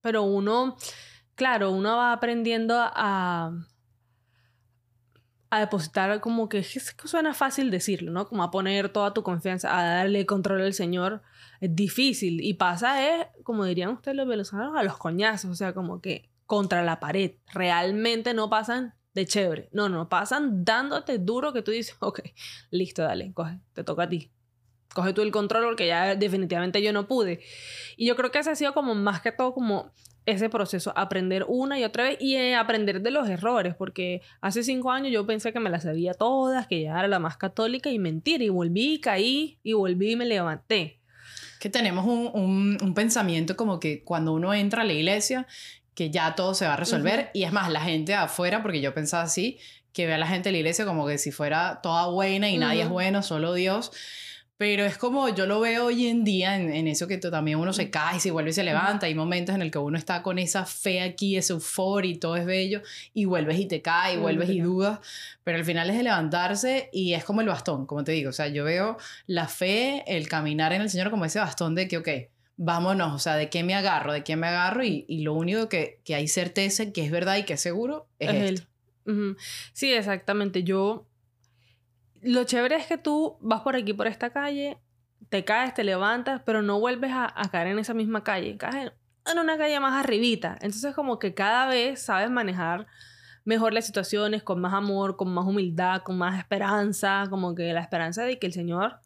pero 0.02 0.24
uno, 0.24 0.78
claro, 1.36 1.72
uno 1.72 1.98
va 1.98 2.14
aprendiendo 2.14 2.76
a, 2.78 3.54
a 5.50 5.60
depositar 5.60 6.20
como 6.20 6.50
que, 6.50 6.60
es 6.60 6.96
suena 7.06 7.34
fácil 7.34 7.72
decirlo, 7.72 8.12
¿no? 8.12 8.28
Como 8.28 8.44
a 8.44 8.52
poner 8.52 8.90
toda 8.90 9.14
tu 9.14 9.24
confianza, 9.24 9.78
a 9.78 9.84
darle 9.84 10.26
control 10.26 10.62
al 10.62 10.74
Señor. 10.74 11.22
Es 11.62 11.76
difícil. 11.76 12.42
Y 12.42 12.56
pasa 12.56 13.08
es, 13.08 13.28
como 13.44 13.64
dirían 13.66 13.90
ustedes 13.90 14.18
los 14.18 14.28
venezolanos, 14.28 14.78
a 14.78 14.84
los 14.84 14.98
coñazos. 14.98 15.52
O 15.52 15.56
sea, 15.56 15.74
como 15.74 16.02
que 16.02 16.30
contra 16.46 16.84
la 16.84 17.00
pared. 17.00 17.36
Realmente 17.54 18.34
no 18.34 18.50
pasan 18.50 18.96
de 19.14 19.26
chévere. 19.26 19.70
No, 19.72 19.90
no, 19.90 20.10
pasan 20.10 20.66
dándote 20.66 21.20
duro 21.20 21.54
que 21.54 21.62
tú 21.62 21.72
dices, 21.72 21.96
ok, 22.00 22.22
listo, 22.72 23.04
dale, 23.04 23.34
coge, 23.34 23.60
te 23.74 23.84
toca 23.84 24.04
a 24.04 24.10
ti. 24.10 24.32
Coge 24.94 25.14
tú 25.14 25.22
el 25.22 25.32
control 25.32 25.66
porque 25.66 25.88
ya 25.88 26.16
definitivamente 26.16 26.82
yo 26.82 26.94
no 26.94 27.08
pude. 27.08 27.42
Y 27.98 28.06
yo 28.06 28.16
creo 28.16 28.32
que 28.32 28.40
ese 28.40 28.52
ha 28.52 28.56
sido 28.56 28.74
como 28.74 28.96
más 28.96 29.22
que 29.22 29.32
todo 29.32 29.54
como 29.54 29.92
ese 30.26 30.50
proceso, 30.50 30.94
aprender 30.96 31.46
una 31.48 31.78
y 31.78 31.84
otra 31.84 32.06
vez 32.06 32.18
y 32.20 32.36
eh, 32.36 32.56
aprender 32.56 33.02
de 33.02 33.12
los 33.12 33.28
errores, 33.28 33.76
porque 33.76 34.22
hace 34.40 34.64
cinco 34.64 34.92
años 34.92 35.12
yo 35.12 35.26
pensé 35.26 35.52
que 35.52 35.60
me 35.60 35.70
las 35.70 35.84
sabía 35.84 36.14
todas, 36.14 36.68
que 36.68 36.82
ya 36.82 36.92
era 36.92 37.08
la 37.08 37.20
más 37.20 37.36
católica 37.36 37.90
y 37.90 38.00
mentira, 38.00 38.44
y 38.44 38.50
volví, 38.50 39.02
caí, 39.02 39.60
y 39.64 39.74
volví 39.74 40.12
y 40.12 40.16
me 40.16 40.26
levanté. 40.26 41.00
Que 41.60 41.70
tenemos 41.70 42.06
un, 42.06 42.30
un, 42.34 42.78
un 42.82 42.94
pensamiento 42.94 43.58
como 43.58 43.80
que 43.80 44.04
cuando 44.04 44.34
uno 44.34 44.54
entra 44.54 44.84
a 44.84 44.86
la 44.86 44.94
iglesia, 44.94 45.46
que 45.94 46.10
ya 46.10 46.36
todo 46.36 46.54
se 46.54 46.66
va 46.66 46.74
a 46.74 46.78
resolver. 46.78 47.20
Ujú. 47.20 47.30
Y 47.34 47.44
es 47.44 47.52
más, 47.52 47.70
la 47.70 47.82
gente 47.82 48.14
afuera, 48.14 48.62
porque 48.62 48.82
yo 48.82 48.94
pensaba 48.94 49.24
así, 49.24 49.60
que 49.92 50.08
ve 50.08 50.14
a 50.14 50.18
la 50.18 50.28
gente 50.28 50.50
de 50.50 50.54
la 50.54 50.58
iglesia 50.60 50.86
como 50.86 51.06
que 51.06 51.18
si 51.18 51.32
fuera 51.32 51.80
toda 51.82 52.08
buena 52.08 52.50
y 52.50 52.58
nadie 52.58 52.84
es 52.84 52.90
bueno, 52.90 53.22
solo 53.24 53.54
Dios. 53.54 53.92
Pero 54.64 54.86
es 54.86 54.98
como 54.98 55.28
yo 55.28 55.46
lo 55.46 55.60
veo 55.60 55.88
hoy 55.88 56.08
en 56.08 56.24
día 56.24 56.56
en, 56.56 56.74
en 56.74 56.88
eso 56.88 57.06
que 57.06 57.18
también 57.18 57.60
uno 57.60 57.74
se 57.74 57.90
cae, 57.90 58.22
se 58.22 58.32
vuelve 58.32 58.52
y 58.52 58.54
se 58.54 58.64
levanta. 58.64 59.08
Hay 59.08 59.14
momentos 59.14 59.54
en 59.54 59.62
el 59.62 59.70
que 59.70 59.78
uno 59.78 59.98
está 59.98 60.24
con 60.24 60.40
esa 60.40 60.66
fe 60.66 61.02
aquí, 61.02 61.36
esa 61.36 61.52
euforia 61.52 62.14
y 62.14 62.16
todo 62.16 62.38
es 62.38 62.46
bello, 62.46 62.82
y 63.14 63.26
vuelves 63.26 63.60
y 63.60 63.66
te 63.66 63.82
caes, 63.82 64.16
y 64.16 64.22
vuelves 64.22 64.50
y 64.50 64.62
dudas. 64.62 65.02
Pero 65.44 65.58
al 65.58 65.66
final 65.66 65.90
es 65.90 65.98
de 65.98 66.04
levantarse 66.04 66.90
y 66.94 67.12
es 67.12 67.26
como 67.26 67.42
el 67.42 67.48
bastón, 67.48 67.86
como 67.86 68.06
te 68.06 68.14
digo. 68.14 68.30
O 68.30 68.32
sea, 68.32 68.48
yo 68.48 68.64
veo 68.64 68.96
la 69.28 69.50
fe, 69.50 70.06
el 70.08 70.30
caminar 70.30 70.72
en 70.72 70.82
el 70.82 70.90
Señor 70.90 71.12
como 71.12 71.26
ese 71.26 71.40
bastón 71.40 71.76
de 71.76 71.90
que, 71.90 71.98
ok, 71.98 72.08
vámonos, 72.56 73.14
o 73.14 73.20
sea, 73.20 73.36
¿de 73.36 73.50
qué 73.50 73.64
me 73.66 73.76
agarro? 73.76 74.14
¿De 74.14 74.24
qué 74.24 74.38
me 74.38 74.48
agarro? 74.48 74.86
Y, 74.86 75.04
y 75.10 75.24
lo 75.24 75.34
único 75.34 75.68
que, 75.68 76.00
que 76.06 76.16
hay 76.16 76.30
certeza, 76.30 76.90
que 76.94 77.04
es 77.04 77.12
verdad 77.12 77.36
y 77.36 77.44
que 77.44 77.56
es 77.56 77.62
seguro, 77.62 78.08
es, 78.18 78.30
Es 78.30 78.52
esto. 78.54 78.68
él. 79.08 79.36
Sí, 79.74 79.92
exactamente. 79.92 80.64
Yo. 80.64 81.06
Lo 82.24 82.44
chévere 82.46 82.76
es 82.76 82.88
que 82.88 82.98
tú 82.98 83.38
vas 83.42 83.62
por 83.62 83.76
aquí, 83.76 83.94
por 83.94 84.08
esta 84.08 84.32
calle, 84.32 84.78
te 85.30 85.44
caes, 85.44 85.74
te 85.74 85.84
levantas, 85.84 86.42
pero 86.46 86.62
no 86.62 86.80
vuelves 86.80 87.12
a, 87.14 87.34
caer 87.52 87.68
en 87.68 87.80
esa 87.80 87.94
misma 87.94 88.24
calle. 88.24 88.58
Caes 88.58 88.76
en, 88.76 88.92
en 89.32 89.40
una 89.40 89.58
calle 89.58 89.80
más 89.80 90.04
arribita. 90.04 90.58
Entonces, 90.62 90.96
como 90.96 91.20
que 91.20 91.34
cada 91.34 91.68
vez 91.68 92.02
sabes 92.02 92.30
manejar 92.30 92.88
mejor 93.46 93.74
las 93.74 93.86
situaciones, 93.86 94.44
con 94.44 94.62
más 94.62 94.74
amor, 94.74 95.18
con 95.18 95.34
más 95.34 95.46
humildad, 95.46 96.02
con 96.02 96.18
más 96.18 96.40
esperanza. 96.40 97.26
Como 97.30 97.56
que 97.56 97.74
la 97.74 97.82
esperanza 97.82 98.24
de 98.24 98.40
que 98.40 98.48
el 98.48 98.54
Señor. 98.54 99.00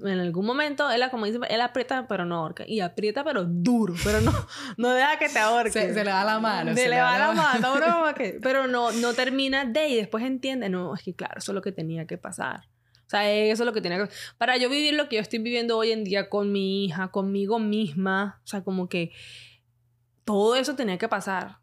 En 0.00 0.18
algún 0.20 0.46
momento, 0.46 0.90
él, 0.90 1.02
como 1.10 1.26
dice, 1.26 1.38
él 1.50 1.60
aprieta 1.60 2.06
pero 2.08 2.24
no 2.24 2.36
ahorca. 2.36 2.64
Y 2.66 2.80
aprieta 2.80 3.24
pero 3.24 3.44
duro, 3.44 3.94
pero 4.02 4.20
no, 4.20 4.32
no 4.78 4.90
deja 4.90 5.18
que 5.18 5.28
te 5.28 5.38
ahorque. 5.38 5.70
Se, 5.70 5.94
se 5.94 6.04
le 6.04 6.10
da 6.10 6.24
la 6.24 6.38
mano. 6.38 6.74
Se, 6.74 6.84
se 6.84 6.88
le 6.88 7.00
va 7.00 7.18
la 7.18 7.32
mano, 7.32 8.14
que- 8.14 8.38
pero 8.42 8.66
no, 8.66 8.90
no 8.92 9.12
termina 9.12 9.64
de 9.66 9.88
y 9.88 9.96
después 9.96 10.24
entiende, 10.24 10.68
no, 10.68 10.94
es 10.94 11.02
que 11.02 11.14
claro, 11.14 11.34
eso 11.38 11.52
es 11.52 11.54
lo 11.54 11.62
que 11.62 11.72
tenía 11.72 12.06
que 12.06 12.16
pasar. 12.18 12.62
O 13.06 13.10
sea, 13.12 13.30
eso 13.30 13.62
es 13.62 13.66
lo 13.66 13.74
que 13.74 13.82
tenía 13.82 13.98
que 13.98 14.10
Para 14.38 14.56
yo 14.56 14.70
vivir 14.70 14.94
lo 14.94 15.08
que 15.10 15.16
yo 15.16 15.22
estoy 15.22 15.38
viviendo 15.40 15.76
hoy 15.76 15.92
en 15.92 16.02
día 16.04 16.30
con 16.30 16.50
mi 16.50 16.86
hija, 16.86 17.08
conmigo 17.08 17.58
misma, 17.58 18.40
o 18.42 18.46
sea, 18.46 18.64
como 18.64 18.88
que 18.88 19.12
todo 20.24 20.56
eso 20.56 20.74
tenía 20.76 20.96
que 20.96 21.08
pasar. 21.08 21.58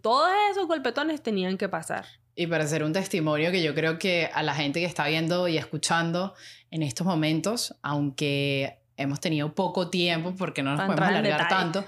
Todos 0.00 0.30
esos 0.50 0.66
golpetones 0.66 1.22
tenían 1.22 1.58
que 1.58 1.68
pasar. 1.68 2.06
Y 2.36 2.46
para 2.46 2.64
hacer 2.64 2.82
un 2.82 2.92
testimonio 2.92 3.50
que 3.52 3.62
yo 3.62 3.74
creo 3.74 3.98
que 3.98 4.28
a 4.32 4.42
la 4.42 4.54
gente 4.54 4.80
que 4.80 4.86
está 4.86 5.06
viendo 5.06 5.46
y 5.46 5.56
escuchando 5.56 6.34
en 6.70 6.82
estos 6.82 7.06
momentos, 7.06 7.76
aunque 7.82 8.78
hemos 8.96 9.20
tenido 9.20 9.54
poco 9.54 9.88
tiempo 9.88 10.34
porque 10.36 10.62
no 10.62 10.70
nos 10.70 10.86
podemos 10.86 11.08
alargar 11.08 11.40
detalle. 11.40 11.48
tanto, 11.48 11.84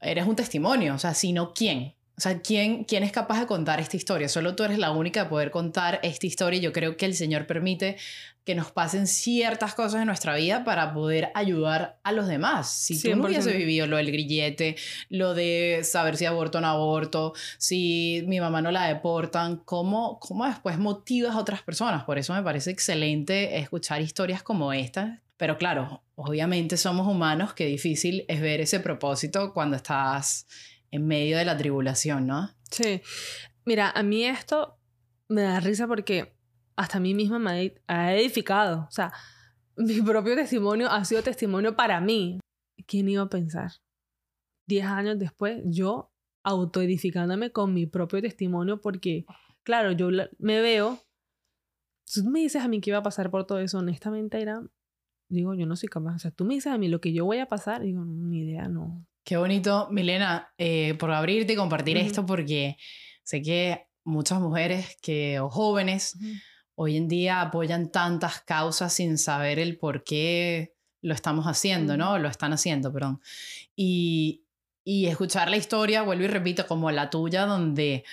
eres 0.00 0.26
un 0.26 0.36
testimonio, 0.36 0.94
o 0.94 0.98
sea, 0.98 1.14
si 1.14 1.32
no, 1.32 1.52
¿quién? 1.52 1.94
O 2.16 2.20
sea, 2.20 2.40
¿quién, 2.40 2.84
¿quién 2.84 3.02
es 3.02 3.12
capaz 3.12 3.40
de 3.40 3.46
contar 3.46 3.80
esta 3.80 3.96
historia? 3.96 4.28
Solo 4.28 4.54
tú 4.54 4.64
eres 4.64 4.78
la 4.78 4.90
única 4.90 5.24
de 5.24 5.30
poder 5.30 5.50
contar 5.50 5.98
esta 6.02 6.26
historia 6.26 6.58
y 6.58 6.62
yo 6.62 6.72
creo 6.72 6.96
que 6.96 7.06
el 7.06 7.14
Señor 7.14 7.46
permite 7.46 7.96
que 8.44 8.54
nos 8.54 8.72
pasen 8.72 9.06
ciertas 9.06 9.74
cosas 9.74 10.00
en 10.00 10.06
nuestra 10.06 10.34
vida 10.34 10.64
para 10.64 10.92
poder 10.92 11.30
ayudar 11.34 11.98
a 12.02 12.12
los 12.12 12.26
demás. 12.26 12.70
Si 12.70 13.00
tú 13.00 13.10
no 13.10 13.24
100%. 13.24 13.26
hubieses 13.26 13.56
vivido 13.56 13.86
lo 13.86 13.96
del 13.96 14.10
grillete, 14.10 14.76
lo 15.08 15.34
de 15.34 15.80
saber 15.84 16.16
si 16.16 16.24
aborto 16.24 16.58
o 16.58 16.60
no 16.60 16.66
aborto, 16.66 17.34
si 17.58 18.24
mi 18.26 18.40
mamá 18.40 18.60
no 18.60 18.72
la 18.72 18.88
deportan, 18.88 19.58
¿cómo, 19.58 20.18
cómo 20.18 20.46
después 20.46 20.78
motivas 20.78 21.36
a 21.36 21.38
otras 21.38 21.62
personas? 21.62 22.04
Por 22.04 22.18
eso 22.18 22.34
me 22.34 22.42
parece 22.42 22.70
excelente 22.70 23.58
escuchar 23.58 24.02
historias 24.02 24.42
como 24.42 24.72
estas. 24.72 25.20
Pero 25.36 25.56
claro, 25.56 26.02
obviamente 26.16 26.76
somos 26.76 27.06
humanos, 27.06 27.54
qué 27.54 27.66
difícil 27.66 28.24
es 28.28 28.40
ver 28.40 28.60
ese 28.60 28.80
propósito 28.80 29.52
cuando 29.52 29.76
estás 29.76 30.46
en 30.92 31.06
medio 31.06 31.38
de 31.38 31.44
la 31.44 31.56
tribulación, 31.56 32.26
¿no? 32.26 32.50
Sí. 32.70 33.02
Mira, 33.64 33.90
a 33.90 34.02
mí 34.02 34.24
esto 34.24 34.78
me 35.28 35.42
da 35.42 35.58
risa 35.58 35.88
porque 35.88 36.36
hasta 36.76 36.98
a 36.98 37.00
mí 37.00 37.14
misma 37.14 37.38
me 37.38 37.74
ha 37.88 38.14
edificado. 38.14 38.86
O 38.88 38.90
sea, 38.90 39.12
mi 39.76 40.00
propio 40.02 40.36
testimonio 40.36 40.88
ha 40.88 41.04
sido 41.04 41.22
testimonio 41.22 41.74
para 41.74 42.00
mí. 42.00 42.38
¿Quién 42.86 43.08
iba 43.08 43.22
a 43.22 43.28
pensar? 43.28 43.72
Diez 44.68 44.84
años 44.84 45.18
después, 45.18 45.62
yo 45.64 46.12
autoedificándome 46.44 47.50
con 47.52 47.72
mi 47.72 47.86
propio 47.86 48.20
testimonio 48.20 48.80
porque, 48.80 49.24
claro, 49.62 49.92
yo 49.92 50.08
me 50.38 50.60
veo, 50.60 50.98
tú 52.12 52.24
me 52.24 52.40
dices 52.40 52.62
a 52.62 52.68
mí 52.68 52.80
que 52.80 52.90
iba 52.90 52.98
a 52.98 53.02
pasar 53.02 53.30
por 53.30 53.46
todo 53.46 53.60
eso, 53.60 53.78
honestamente 53.78 54.40
era, 54.40 54.62
digo, 55.28 55.54
yo 55.54 55.66
no 55.66 55.76
soy 55.76 55.88
capaz. 55.88 56.16
O 56.16 56.18
sea, 56.18 56.30
tú 56.32 56.44
me 56.44 56.54
dices 56.54 56.72
a 56.72 56.78
mí 56.78 56.88
lo 56.88 57.00
que 57.00 57.12
yo 57.12 57.24
voy 57.24 57.38
a 57.38 57.46
pasar, 57.46 57.82
digo, 57.82 58.04
ni 58.04 58.40
idea, 58.40 58.68
no. 58.68 59.06
Qué 59.24 59.36
bonito, 59.36 59.88
Milena, 59.90 60.52
eh, 60.58 60.94
por 60.94 61.10
abrirte 61.12 61.52
y 61.52 61.56
compartir 61.56 61.96
esto 61.96 62.26
porque 62.26 62.76
sé 63.22 63.40
que 63.40 63.86
muchas 64.04 64.40
mujeres 64.40 64.96
que, 65.00 65.38
o 65.38 65.48
jóvenes 65.48 66.18
hoy 66.74 66.96
en 66.96 67.08
día 67.08 67.40
apoyan 67.40 67.92
tantas 67.92 68.40
causas 68.40 68.92
sin 68.92 69.18
saber 69.18 69.58
el 69.58 69.78
por 69.78 70.02
qué 70.02 70.74
lo 71.02 71.14
estamos 71.14 71.46
haciendo, 71.46 71.96
¿no? 71.96 72.18
Lo 72.18 72.28
están 72.28 72.52
haciendo, 72.52 72.92
perdón. 72.92 73.20
Y, 73.76 74.44
y 74.84 75.06
escuchar 75.06 75.50
la 75.50 75.56
historia, 75.56 76.02
vuelvo 76.02 76.24
y 76.24 76.28
repito, 76.28 76.66
como 76.66 76.90
la 76.90 77.10
tuya, 77.10 77.46
donde 77.46 78.04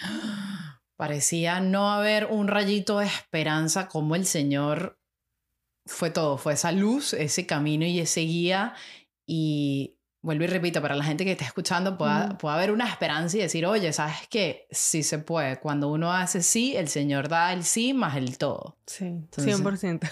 parecía 0.96 1.60
no 1.60 1.92
haber 1.92 2.26
un 2.26 2.48
rayito 2.48 3.00
de 3.00 3.08
esperanza, 3.08 3.88
como 3.88 4.16
el 4.16 4.26
Señor 4.26 5.00
fue 5.86 6.12
todo, 6.12 6.38
fue 6.38 6.54
esa 6.54 6.72
luz, 6.72 7.14
ese 7.14 7.48
camino 7.48 7.86
y 7.86 8.00
ese 8.00 8.22
guía. 8.22 8.74
Y 9.26 9.99
vuelvo 10.22 10.44
y 10.44 10.48
repito, 10.48 10.82
para 10.82 10.96
la 10.96 11.04
gente 11.04 11.24
que 11.24 11.32
está 11.32 11.46
escuchando, 11.46 11.98
pueda, 11.98 12.38
haber 12.44 12.72
una 12.72 12.88
esperanza 12.88 13.38
y 13.38 13.42
decir, 13.42 13.66
oye, 13.66 13.94
¿sabes 13.94 14.18
qué? 14.30 14.68
Sí 14.70 15.04
se 15.04 15.20
puede. 15.20 15.60
Cuando 15.60 15.88
uno 15.90 16.14
hace 16.14 16.42
sí, 16.42 16.76
el 16.76 16.90
Señor 16.90 17.30
da 17.30 17.54
el 17.54 17.64
sí 17.64 17.94
más 17.94 18.18
el 18.18 18.38
todo. 18.38 18.76
Sí, 18.86 19.06
100%. 19.36 20.10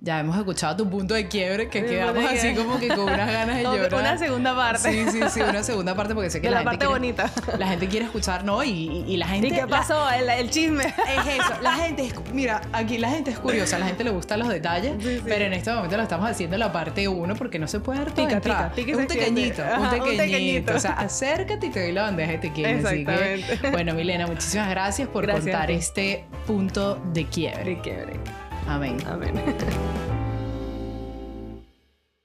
Ya 0.00 0.20
hemos 0.20 0.36
escuchado 0.36 0.76
tu 0.76 0.88
punto 0.88 1.14
de 1.14 1.28
quiebre, 1.28 1.68
que 1.68 1.84
quedamos 1.84 2.24
así 2.24 2.54
como 2.54 2.78
que 2.78 2.88
con 2.88 3.00
unas 3.00 3.30
ganas 3.30 3.56
de 3.56 3.62
llorar. 3.64 3.94
Una 3.94 4.18
segunda 4.18 4.56
parte. 4.56 4.90
Sí, 4.90 5.10
sí, 5.10 5.20
sí, 5.30 5.40
una 5.40 5.62
segunda 5.62 5.94
parte, 5.94 6.14
porque 6.14 6.30
sé 6.30 6.40
que 6.40 6.50
la, 6.50 6.58
la, 6.58 6.64
parte 6.64 6.86
bonita. 6.86 7.30
La 7.58 7.68
gente 7.68 7.88
quiere 7.88 8.06
escuchar, 8.06 8.44
¿no? 8.44 8.64
Y, 8.64 9.04
y, 9.06 9.16
la 9.16 9.28
gente... 9.28 9.48
¿Y 9.48 9.50
qué 9.50 9.66
pasó? 9.66 10.08
el, 10.10 10.50
chisme. 10.50 10.84
Es 10.84 11.26
eso. 11.38 11.60
La 11.62 11.74
gente 11.74 12.06
es... 12.06 12.14
Mira, 12.32 12.62
aquí 12.72 12.98
la 12.98 13.10
gente 13.10 13.30
es 13.30 13.38
curiosa, 13.38 13.76
a 13.76 13.78
la 13.80 13.86
gente 13.86 14.04
le 14.04 14.10
gustan 14.10 14.38
los 14.40 14.48
detalles, 14.48 14.96
pero 15.24 15.44
en 15.44 15.52
este 15.52 15.72
momento 15.72 15.96
lo 15.96 16.02
estamos 16.02 16.28
haciendo 16.28 16.56
la 16.56 16.72
parte 16.72 17.06
uno 17.06 17.34
porque 17.36 17.58
no 17.58 17.68
se 17.68 17.80
puede 17.80 18.00
dar 18.00 18.12
todo 18.12 18.26
pica, 18.26 18.72
pica, 18.74 18.96
un 18.96 19.06
pequeñito, 19.50 19.62
un 19.78 20.16
pequeñito. 20.16 20.74
O 20.74 20.80
sea, 20.80 20.92
acércate 20.92 21.66
y 21.66 21.70
te 21.70 21.82
doy 21.82 21.92
la 21.92 22.02
bandeja 22.02 22.34
y 22.34 22.38
te 22.38 22.52
quiero. 22.52 22.88
Así 22.88 23.04
que, 23.04 23.70
bueno, 23.70 23.94
Milena, 23.94 24.26
muchísimas 24.26 24.70
gracias 24.70 25.08
por 25.08 25.30
contar 25.30 25.70
este 25.70 26.24
punto 26.46 26.96
de 27.12 27.24
quiebre. 27.26 27.64
De 27.64 27.80
quiebre. 27.80 28.12
Amén. 28.66 28.96
Amén. 29.06 29.34